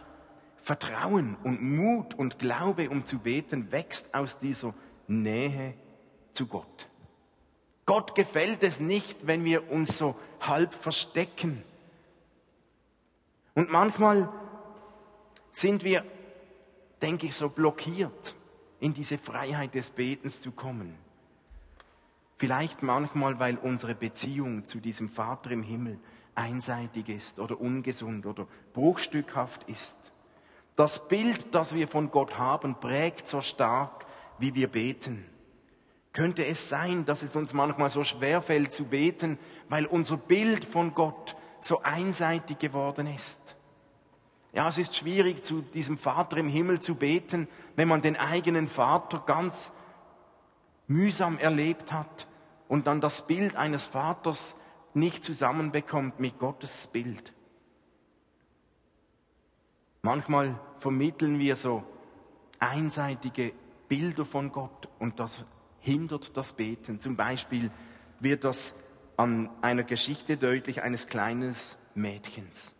Vertrauen 0.62 1.36
und 1.44 1.62
Mut 1.62 2.14
und 2.14 2.38
Glaube, 2.38 2.88
um 2.88 3.04
zu 3.04 3.18
beten, 3.18 3.70
wächst 3.70 4.14
aus 4.14 4.38
dieser 4.38 4.74
Nähe 5.06 5.74
zu 6.32 6.46
Gott. 6.46 6.88
Gott 7.86 8.14
gefällt 8.14 8.62
es 8.62 8.80
nicht, 8.80 9.26
wenn 9.26 9.44
wir 9.44 9.70
uns 9.70 9.98
so 9.98 10.16
halb 10.40 10.72
verstecken. 10.74 11.62
Und 13.54 13.70
manchmal 13.70 14.30
sind 15.52 15.84
wir, 15.84 16.02
denke 17.02 17.26
ich, 17.26 17.36
so 17.36 17.50
blockiert, 17.50 18.34
in 18.84 18.92
diese 18.92 19.16
Freiheit 19.16 19.74
des 19.74 19.88
Betens 19.88 20.42
zu 20.42 20.52
kommen. 20.52 20.94
Vielleicht 22.36 22.82
manchmal, 22.82 23.38
weil 23.38 23.56
unsere 23.56 23.94
Beziehung 23.94 24.66
zu 24.66 24.78
diesem 24.78 25.08
Vater 25.08 25.52
im 25.52 25.62
Himmel 25.62 25.98
einseitig 26.34 27.08
ist 27.08 27.38
oder 27.38 27.58
ungesund 27.58 28.26
oder 28.26 28.46
bruchstückhaft 28.74 29.62
ist. 29.70 29.96
Das 30.76 31.08
Bild, 31.08 31.54
das 31.54 31.74
wir 31.74 31.88
von 31.88 32.10
Gott 32.10 32.36
haben, 32.36 32.78
prägt 32.78 33.26
so 33.26 33.40
stark, 33.40 34.04
wie 34.38 34.54
wir 34.54 34.68
beten. 34.68 35.24
Könnte 36.12 36.44
es 36.44 36.68
sein, 36.68 37.06
dass 37.06 37.22
es 37.22 37.36
uns 37.36 37.54
manchmal 37.54 37.88
so 37.88 38.04
schwer 38.04 38.42
fällt 38.42 38.74
zu 38.74 38.84
beten, 38.84 39.38
weil 39.70 39.86
unser 39.86 40.18
Bild 40.18 40.62
von 40.62 40.92
Gott 40.92 41.36
so 41.62 41.80
einseitig 41.80 42.58
geworden 42.58 43.06
ist? 43.06 43.56
Ja, 44.54 44.68
es 44.68 44.78
ist 44.78 44.94
schwierig, 44.94 45.44
zu 45.44 45.62
diesem 45.62 45.98
Vater 45.98 46.36
im 46.36 46.48
Himmel 46.48 46.80
zu 46.80 46.94
beten, 46.94 47.48
wenn 47.74 47.88
man 47.88 48.02
den 48.02 48.16
eigenen 48.16 48.68
Vater 48.68 49.22
ganz 49.26 49.72
mühsam 50.86 51.38
erlebt 51.38 51.92
hat 51.92 52.28
und 52.68 52.86
dann 52.86 53.00
das 53.00 53.26
Bild 53.26 53.56
eines 53.56 53.86
Vaters 53.86 54.54
nicht 54.94 55.24
zusammenbekommt 55.24 56.20
mit 56.20 56.38
Gottes 56.38 56.86
Bild. 56.86 57.32
Manchmal 60.02 60.60
vermitteln 60.78 61.40
wir 61.40 61.56
so 61.56 61.82
einseitige 62.60 63.52
Bilder 63.88 64.24
von 64.24 64.52
Gott 64.52 64.88
und 65.00 65.18
das 65.18 65.44
hindert 65.80 66.36
das 66.36 66.52
Beten. 66.52 67.00
Zum 67.00 67.16
Beispiel 67.16 67.72
wird 68.20 68.44
das 68.44 68.76
an 69.16 69.50
einer 69.62 69.82
Geschichte 69.82 70.36
deutlich 70.36 70.82
eines 70.82 71.08
kleinen 71.08 71.54
Mädchens. 71.94 72.73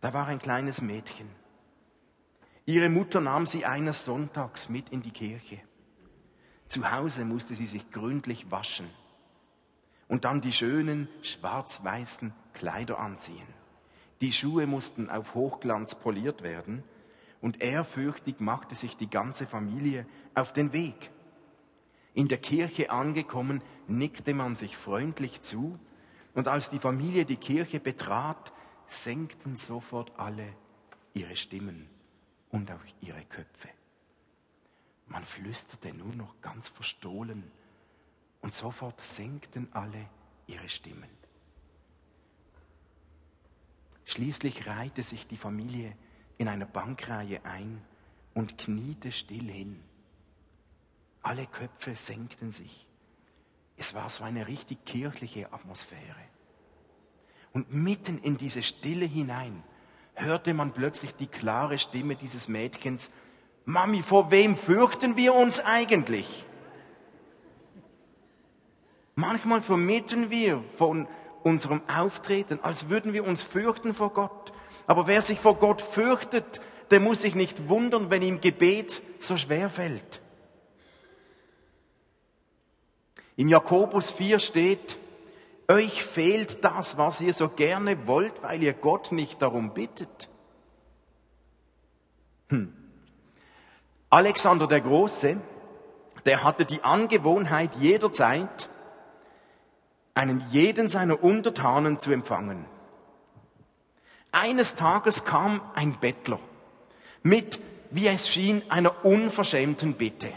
Da 0.00 0.14
war 0.14 0.26
ein 0.26 0.38
kleines 0.38 0.80
Mädchen. 0.80 1.28
Ihre 2.66 2.88
Mutter 2.88 3.20
nahm 3.20 3.46
sie 3.46 3.64
eines 3.64 4.04
Sonntags 4.04 4.68
mit 4.68 4.90
in 4.90 5.02
die 5.02 5.10
Kirche. 5.10 5.58
Zu 6.66 6.92
Hause 6.92 7.24
musste 7.24 7.54
sie 7.54 7.66
sich 7.66 7.90
gründlich 7.90 8.50
waschen 8.50 8.88
und 10.06 10.24
dann 10.24 10.40
die 10.40 10.52
schönen 10.52 11.08
schwarz-weißen 11.22 12.32
Kleider 12.52 12.98
anziehen. 12.98 13.46
Die 14.20 14.32
Schuhe 14.32 14.66
mussten 14.66 15.08
auf 15.08 15.34
Hochglanz 15.34 15.94
poliert 15.94 16.42
werden 16.42 16.82
und 17.40 17.62
ehrfürchtig 17.62 18.40
machte 18.40 18.74
sich 18.74 18.96
die 18.96 19.08
ganze 19.08 19.46
Familie 19.46 20.06
auf 20.34 20.52
den 20.52 20.72
Weg. 20.72 21.10
In 22.14 22.28
der 22.28 22.38
Kirche 22.38 22.90
angekommen, 22.90 23.62
nickte 23.86 24.34
man 24.34 24.56
sich 24.56 24.76
freundlich 24.76 25.40
zu 25.42 25.78
und 26.34 26.48
als 26.48 26.70
die 26.70 26.80
Familie 26.80 27.24
die 27.24 27.36
Kirche 27.36 27.80
betrat, 27.80 28.52
senkten 28.88 29.56
sofort 29.56 30.18
alle 30.18 30.54
ihre 31.14 31.36
Stimmen 31.36 31.88
und 32.50 32.70
auch 32.70 32.84
ihre 33.00 33.24
Köpfe. 33.24 33.68
Man 35.06 35.24
flüsterte 35.24 35.92
nur 35.94 36.14
noch 36.14 36.40
ganz 36.40 36.68
verstohlen 36.68 37.50
und 38.40 38.52
sofort 38.52 39.04
senkten 39.04 39.68
alle 39.72 40.08
ihre 40.46 40.68
Stimmen. 40.68 41.10
Schließlich 44.04 44.66
reihte 44.66 45.02
sich 45.02 45.26
die 45.26 45.36
Familie 45.36 45.94
in 46.38 46.48
einer 46.48 46.66
Bankreihe 46.66 47.44
ein 47.44 47.82
und 48.32 48.56
kniete 48.56 49.12
still 49.12 49.50
hin. 49.50 49.82
Alle 51.22 51.46
Köpfe 51.46 51.94
senkten 51.94 52.50
sich. 52.50 52.86
Es 53.76 53.92
war 53.94 54.08
so 54.08 54.24
eine 54.24 54.46
richtig 54.46 54.84
kirchliche 54.86 55.52
Atmosphäre. 55.52 56.24
Und 57.52 57.72
mitten 57.72 58.18
in 58.18 58.36
diese 58.36 58.62
Stille 58.62 59.06
hinein 59.06 59.62
hörte 60.14 60.54
man 60.54 60.72
plötzlich 60.72 61.14
die 61.14 61.26
klare 61.26 61.78
Stimme 61.78 62.16
dieses 62.16 62.48
Mädchens, 62.48 63.10
Mami, 63.64 64.02
vor 64.02 64.30
wem 64.30 64.56
fürchten 64.56 65.16
wir 65.16 65.34
uns 65.34 65.60
eigentlich? 65.60 66.46
Manchmal 69.14 69.60
vermitteln 69.60 70.30
wir 70.30 70.64
von 70.78 71.06
unserem 71.42 71.82
Auftreten, 71.88 72.60
als 72.62 72.88
würden 72.88 73.12
wir 73.12 73.26
uns 73.26 73.42
fürchten 73.42 73.94
vor 73.94 74.14
Gott. 74.14 74.52
Aber 74.86 75.06
wer 75.06 75.20
sich 75.20 75.38
vor 75.38 75.56
Gott 75.56 75.82
fürchtet, 75.82 76.62
der 76.90 77.00
muss 77.00 77.20
sich 77.20 77.34
nicht 77.34 77.68
wundern, 77.68 78.10
wenn 78.10 78.22
ihm 78.22 78.40
Gebet 78.40 79.02
so 79.20 79.36
schwer 79.36 79.68
fällt. 79.68 80.22
Im 83.36 83.48
Jakobus 83.48 84.10
4 84.10 84.40
steht, 84.40 84.96
euch 85.68 86.02
fehlt 86.02 86.64
das, 86.64 86.96
was 86.96 87.20
ihr 87.20 87.34
so 87.34 87.48
gerne 87.48 88.06
wollt, 88.06 88.42
weil 88.42 88.62
ihr 88.62 88.72
Gott 88.72 89.12
nicht 89.12 89.42
darum 89.42 89.74
bittet. 89.74 90.28
Hm. 92.48 92.72
Alexander 94.10 94.66
der 94.66 94.80
Große, 94.80 95.36
der 96.24 96.42
hatte 96.42 96.64
die 96.64 96.82
Angewohnheit 96.82 97.74
jederzeit, 97.76 98.70
einen 100.14 100.42
jeden 100.50 100.88
seiner 100.88 101.22
Untertanen 101.22 101.98
zu 101.98 102.10
empfangen. 102.10 102.64
Eines 104.32 104.74
Tages 104.74 105.24
kam 105.24 105.60
ein 105.74 105.98
Bettler 106.00 106.38
mit, 107.22 107.60
wie 107.90 108.08
es 108.08 108.28
schien, 108.28 108.62
einer 108.70 109.04
unverschämten 109.04 109.94
Bitte. 109.94 110.32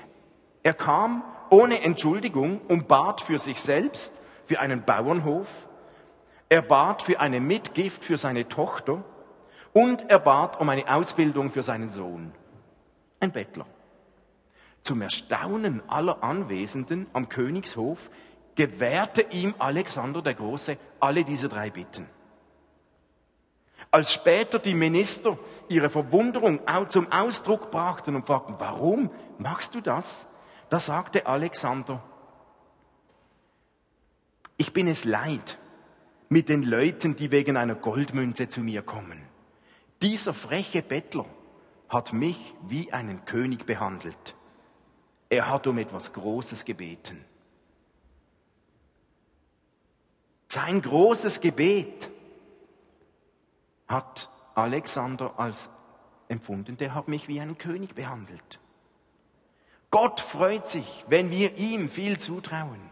Er 0.63 0.73
kam 0.73 1.23
ohne 1.49 1.81
Entschuldigung 1.81 2.61
und 2.67 2.87
bat 2.87 3.21
für 3.21 3.39
sich 3.39 3.61
selbst, 3.61 4.13
für 4.45 4.59
einen 4.59 4.83
Bauernhof, 4.83 5.47
er 6.49 6.61
bat 6.61 7.01
für 7.01 7.19
eine 7.19 7.39
Mitgift 7.39 8.03
für 8.03 8.17
seine 8.17 8.47
Tochter 8.49 9.03
und 9.73 10.09
er 10.09 10.19
bat 10.19 10.59
um 10.59 10.69
eine 10.69 10.93
Ausbildung 10.93 11.49
für 11.49 11.63
seinen 11.63 11.89
Sohn. 11.89 12.33
Ein 13.19 13.31
Bettler. 13.31 13.65
Zum 14.81 15.01
Erstaunen 15.01 15.81
aller 15.87 16.23
Anwesenden 16.23 17.07
am 17.13 17.29
Königshof 17.29 18.09
gewährte 18.55 19.21
ihm 19.31 19.53
Alexander 19.59 20.21
der 20.21 20.33
Große 20.33 20.77
alle 20.99 21.23
diese 21.23 21.47
drei 21.47 21.69
Bitten. 21.69 22.07
Als 23.91 24.13
später 24.13 24.59
die 24.59 24.73
Minister 24.73 25.37
ihre 25.67 25.89
Verwunderung 25.89 26.61
zum 26.87 27.11
Ausdruck 27.11 27.71
brachten 27.71 28.15
und 28.15 28.25
fragten, 28.25 28.55
warum 28.57 29.09
machst 29.37 29.75
du 29.75 29.81
das? 29.81 30.27
Da 30.69 30.79
sagte 30.79 31.25
Alexander, 31.27 32.01
ich 34.61 34.73
bin 34.73 34.87
es 34.87 35.05
leid 35.05 35.57
mit 36.29 36.47
den 36.47 36.61
Leuten, 36.61 37.15
die 37.15 37.31
wegen 37.31 37.57
einer 37.57 37.73
Goldmünze 37.73 38.47
zu 38.47 38.59
mir 38.59 38.83
kommen. 38.83 39.19
Dieser 40.03 40.35
freche 40.35 40.83
Bettler 40.83 41.25
hat 41.89 42.13
mich 42.13 42.37
wie 42.67 42.93
einen 42.93 43.25
König 43.25 43.65
behandelt. 43.65 44.35
Er 45.29 45.49
hat 45.49 45.65
um 45.65 45.79
etwas 45.79 46.13
Großes 46.13 46.63
gebeten. 46.63 47.25
Sein 50.47 50.83
großes 50.83 51.41
Gebet 51.41 52.11
hat 53.87 54.29
Alexander 54.53 55.39
als 55.39 55.71
empfunden, 56.27 56.77
der 56.77 56.93
hat 56.93 57.07
mich 57.07 57.27
wie 57.27 57.41
einen 57.41 57.57
König 57.57 57.95
behandelt. 57.95 58.59
Gott 59.89 60.19
freut 60.19 60.67
sich, 60.67 61.03
wenn 61.07 61.31
wir 61.31 61.57
ihm 61.57 61.89
viel 61.89 62.19
zutrauen. 62.19 62.90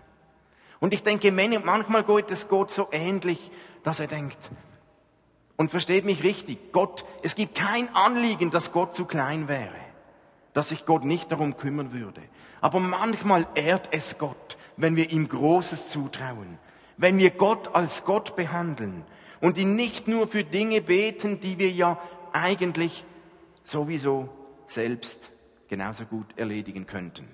Und 0.79 0.93
ich 0.93 1.03
denke, 1.03 1.31
manchmal 1.31 2.03
geht 2.03 2.31
es 2.31 2.47
Gott 2.47 2.71
so 2.71 2.87
ähnlich, 2.91 3.51
dass 3.83 3.99
er 3.99 4.07
denkt, 4.07 4.37
und 5.57 5.71
versteht 5.71 6.05
mich 6.05 6.23
richtig, 6.23 6.71
Gott, 6.71 7.03
es 7.21 7.35
gibt 7.35 7.55
kein 7.55 7.93
Anliegen, 7.93 8.49
dass 8.49 8.71
Gott 8.71 8.95
zu 8.95 9.03
klein 9.03 9.49
wäre, 9.49 9.75
dass 10.53 10.69
sich 10.69 10.85
Gott 10.85 11.03
nicht 11.03 11.31
darum 11.31 11.57
kümmern 11.57 11.91
würde. 11.91 12.21
Aber 12.61 12.79
manchmal 12.79 13.45
ehrt 13.55 13.89
es 13.91 14.17
Gott, 14.17 14.57
wenn 14.77 14.95
wir 14.95 15.11
ihm 15.11 15.27
Großes 15.27 15.89
zutrauen 15.89 16.57
wenn 16.99 17.17
wir 17.17 17.31
Gott 17.31 17.73
als 17.73 18.03
Gott 18.03 18.35
behandeln 18.35 19.05
und 19.39 19.57
ihn 19.57 19.75
nicht 19.75 20.09
nur 20.09 20.27
für 20.27 20.43
Dinge 20.43 20.81
beten, 20.81 21.39
die 21.39 21.57
wir 21.57 21.71
ja 21.71 21.97
eigentlich 22.33 23.05
sowieso 23.63 24.27
selbst 24.67 25.31
genauso 25.69 26.03
gut 26.03 26.37
erledigen 26.37 26.85
könnten. 26.85 27.25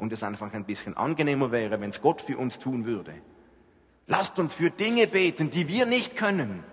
Und 0.00 0.12
es 0.12 0.22
einfach 0.22 0.52
ein 0.54 0.64
bisschen 0.64 0.96
angenehmer 0.96 1.52
wäre, 1.52 1.80
wenn 1.80 1.90
es 1.90 2.00
Gott 2.00 2.22
für 2.22 2.38
uns 2.38 2.58
tun 2.58 2.86
würde. 2.86 3.14
Lasst 4.06 4.38
uns 4.38 4.54
für 4.54 4.70
Dinge 4.70 5.06
beten, 5.06 5.50
die 5.50 5.68
wir 5.68 5.86
nicht 5.86 6.16
können. 6.16 6.64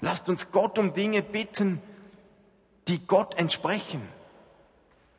Lasst 0.00 0.28
uns 0.28 0.52
Gott 0.52 0.78
um 0.78 0.94
Dinge 0.94 1.22
bitten, 1.22 1.82
die 2.86 3.04
Gott 3.06 3.34
entsprechen, 3.38 4.00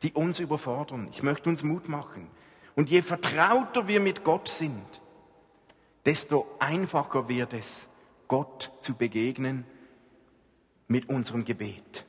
die 0.02 0.12
uns 0.12 0.40
überfordern. 0.40 1.08
Ich 1.12 1.22
möchte 1.22 1.48
uns 1.48 1.62
Mut 1.62 1.88
machen. 1.88 2.28
Und 2.74 2.88
je 2.88 3.02
vertrauter 3.02 3.86
wir 3.86 4.00
mit 4.00 4.24
Gott 4.24 4.48
sind, 4.48 5.00
desto 6.06 6.46
einfacher 6.58 7.28
wird 7.28 7.52
es, 7.52 7.88
Gott 8.26 8.72
zu 8.80 8.94
begegnen 8.94 9.64
mit 10.88 11.08
unserem 11.08 11.44
Gebet. 11.44 12.06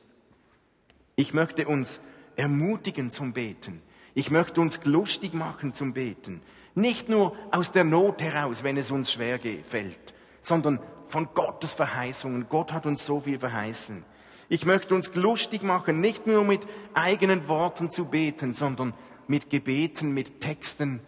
Ich 1.15 1.33
möchte 1.33 1.67
uns 1.67 1.99
ermutigen 2.37 3.11
zum 3.11 3.33
Beten. 3.33 3.81
Ich 4.13 4.31
möchte 4.31 4.61
uns 4.61 4.79
lustig 4.83 5.33
machen 5.33 5.73
zum 5.73 5.93
Beten. 5.93 6.41
Nicht 6.75 7.09
nur 7.09 7.35
aus 7.51 7.71
der 7.71 7.83
Not 7.83 8.21
heraus, 8.21 8.63
wenn 8.63 8.77
es 8.77 8.91
uns 8.91 9.11
schwer 9.11 9.39
fällt, 9.69 10.13
sondern 10.41 10.79
von 11.07 11.29
Gottes 11.33 11.73
Verheißungen. 11.73 12.47
Gott 12.49 12.71
hat 12.73 12.85
uns 12.85 13.05
so 13.05 13.21
viel 13.21 13.39
verheißen. 13.39 14.03
Ich 14.49 14.65
möchte 14.65 14.95
uns 14.95 15.13
lustig 15.15 15.63
machen, 15.63 16.01
nicht 16.01 16.27
nur 16.27 16.43
mit 16.43 16.67
eigenen 16.93 17.47
Worten 17.47 17.89
zu 17.89 18.05
beten, 18.05 18.53
sondern 18.53 18.93
mit 19.27 19.49
Gebeten, 19.49 20.13
mit 20.13 20.41
Texten, 20.41 21.01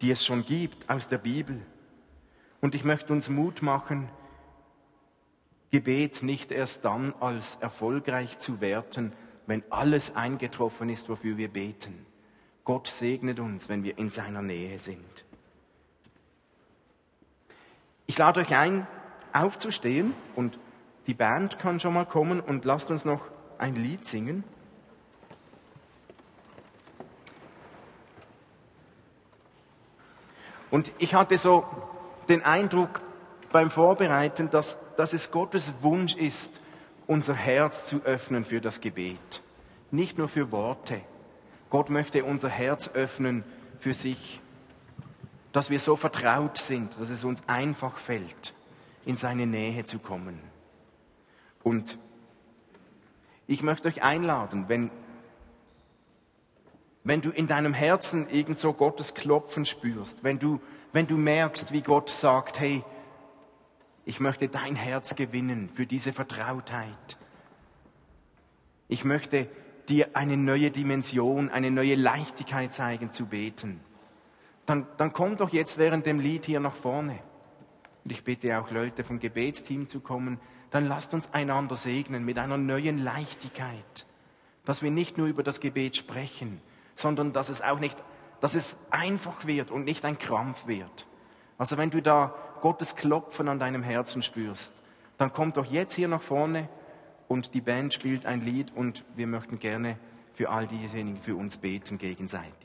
die 0.00 0.10
es 0.10 0.24
schon 0.24 0.44
gibt 0.44 0.88
aus 0.88 1.08
der 1.08 1.18
Bibel. 1.18 1.60
Und 2.60 2.74
ich 2.74 2.84
möchte 2.84 3.12
uns 3.12 3.28
Mut 3.28 3.62
machen, 3.62 4.08
Gebet 5.70 6.22
nicht 6.22 6.52
erst 6.52 6.84
dann 6.84 7.12
als 7.18 7.56
erfolgreich 7.56 8.38
zu 8.38 8.60
werten, 8.60 9.12
wenn 9.46 9.62
alles 9.70 10.16
eingetroffen 10.16 10.88
ist, 10.88 11.08
wofür 11.08 11.36
wir 11.36 11.48
beten. 11.48 12.06
Gott 12.64 12.88
segnet 12.88 13.40
uns, 13.40 13.68
wenn 13.68 13.84
wir 13.84 13.98
in 13.98 14.08
seiner 14.08 14.42
Nähe 14.42 14.78
sind. 14.78 15.24
Ich 18.06 18.16
lade 18.18 18.40
euch 18.40 18.54
ein, 18.54 18.86
aufzustehen 19.32 20.14
und 20.34 20.58
die 21.06 21.14
Band 21.14 21.58
kann 21.58 21.80
schon 21.80 21.94
mal 21.94 22.06
kommen 22.06 22.40
und 22.40 22.64
lasst 22.64 22.90
uns 22.90 23.04
noch 23.04 23.20
ein 23.58 23.74
Lied 23.74 24.04
singen. 24.04 24.44
Und 30.70 30.90
ich 30.98 31.14
hatte 31.14 31.38
so 31.38 31.64
den 32.28 32.42
Eindruck 32.42 33.00
beim 33.52 33.70
Vorbereiten, 33.70 34.50
dass, 34.50 34.76
dass 34.96 35.12
es 35.12 35.30
Gottes 35.30 35.74
Wunsch 35.82 36.16
ist, 36.16 36.60
unser 37.06 37.34
Herz 37.34 37.86
zu 37.86 38.02
öffnen 38.04 38.44
für 38.44 38.60
das 38.60 38.80
Gebet. 38.80 39.42
Nicht 39.90 40.18
nur 40.18 40.28
für 40.28 40.50
Worte. 40.50 41.00
Gott 41.70 41.90
möchte 41.90 42.24
unser 42.24 42.48
Herz 42.48 42.90
öffnen 42.94 43.44
für 43.78 43.94
sich, 43.94 44.40
dass 45.52 45.70
wir 45.70 45.80
so 45.80 45.96
vertraut 45.96 46.58
sind, 46.58 46.98
dass 46.98 47.10
es 47.10 47.24
uns 47.24 47.42
einfach 47.46 47.98
fällt, 47.98 48.54
in 49.04 49.16
seine 49.16 49.46
Nähe 49.46 49.84
zu 49.84 49.98
kommen. 49.98 50.38
Und 51.62 51.98
ich 53.46 53.62
möchte 53.62 53.88
euch 53.88 54.02
einladen, 54.02 54.64
wenn, 54.68 54.90
wenn 57.02 57.20
du 57.20 57.30
in 57.30 57.46
deinem 57.46 57.74
Herzen 57.74 58.28
irgend 58.30 58.58
so 58.58 58.72
Gottes 58.72 59.14
Klopfen 59.14 59.66
spürst, 59.66 60.24
wenn 60.24 60.38
du, 60.38 60.60
wenn 60.92 61.06
du 61.06 61.16
merkst, 61.16 61.72
wie 61.72 61.82
Gott 61.82 62.10
sagt, 62.10 62.58
hey, 62.58 62.82
ich 64.04 64.20
möchte 64.20 64.48
dein 64.48 64.76
Herz 64.76 65.16
gewinnen 65.16 65.70
für 65.74 65.86
diese 65.86 66.12
Vertrautheit. 66.12 67.18
Ich 68.88 69.04
möchte 69.04 69.48
dir 69.88 70.08
eine 70.14 70.36
neue 70.36 70.70
Dimension, 70.70 71.50
eine 71.50 71.70
neue 71.70 71.94
Leichtigkeit 71.94 72.72
zeigen 72.72 73.10
zu 73.10 73.26
beten. 73.26 73.80
Dann, 74.66 74.86
dann 74.96 75.12
komm 75.12 75.36
doch 75.36 75.50
jetzt 75.50 75.78
während 75.78 76.06
dem 76.06 76.20
Lied 76.20 76.46
hier 76.46 76.60
nach 76.60 76.74
vorne. 76.74 77.18
Und 78.04 78.10
ich 78.10 78.24
bitte 78.24 78.58
auch 78.58 78.70
Leute 78.70 79.04
vom 79.04 79.18
Gebetsteam 79.18 79.86
zu 79.86 80.00
kommen. 80.00 80.38
Dann 80.70 80.86
lasst 80.86 81.14
uns 81.14 81.32
einander 81.32 81.76
segnen 81.76 82.24
mit 82.24 82.38
einer 82.38 82.58
neuen 82.58 82.98
Leichtigkeit. 82.98 84.06
Dass 84.64 84.82
wir 84.82 84.90
nicht 84.90 85.18
nur 85.18 85.26
über 85.26 85.42
das 85.42 85.60
Gebet 85.60 85.96
sprechen, 85.96 86.60
sondern 86.94 87.32
dass 87.32 87.48
es 87.48 87.62
auch 87.62 87.78
nicht, 87.78 87.96
dass 88.40 88.54
es 88.54 88.76
einfach 88.90 89.46
wird 89.46 89.70
und 89.70 89.84
nicht 89.84 90.04
ein 90.04 90.18
Krampf 90.18 90.66
wird. 90.66 91.06
Also 91.58 91.76
wenn 91.76 91.90
du 91.90 92.02
da 92.02 92.34
Gottes 92.64 92.96
Klopfen 92.96 93.48
an 93.48 93.58
deinem 93.58 93.82
Herzen 93.82 94.22
spürst, 94.22 94.74
dann 95.18 95.30
komm 95.34 95.52
doch 95.52 95.66
jetzt 95.66 95.92
hier 95.92 96.08
nach 96.08 96.22
vorne 96.22 96.66
und 97.28 97.52
die 97.52 97.60
Band 97.60 97.92
spielt 97.92 98.24
ein 98.24 98.40
Lied 98.40 98.72
und 98.74 99.04
wir 99.16 99.26
möchten 99.26 99.58
gerne 99.58 99.98
für 100.32 100.48
all 100.48 100.66
diejenigen 100.66 101.20
für 101.20 101.36
uns 101.36 101.58
beten 101.58 101.98
gegenseitig. 101.98 102.63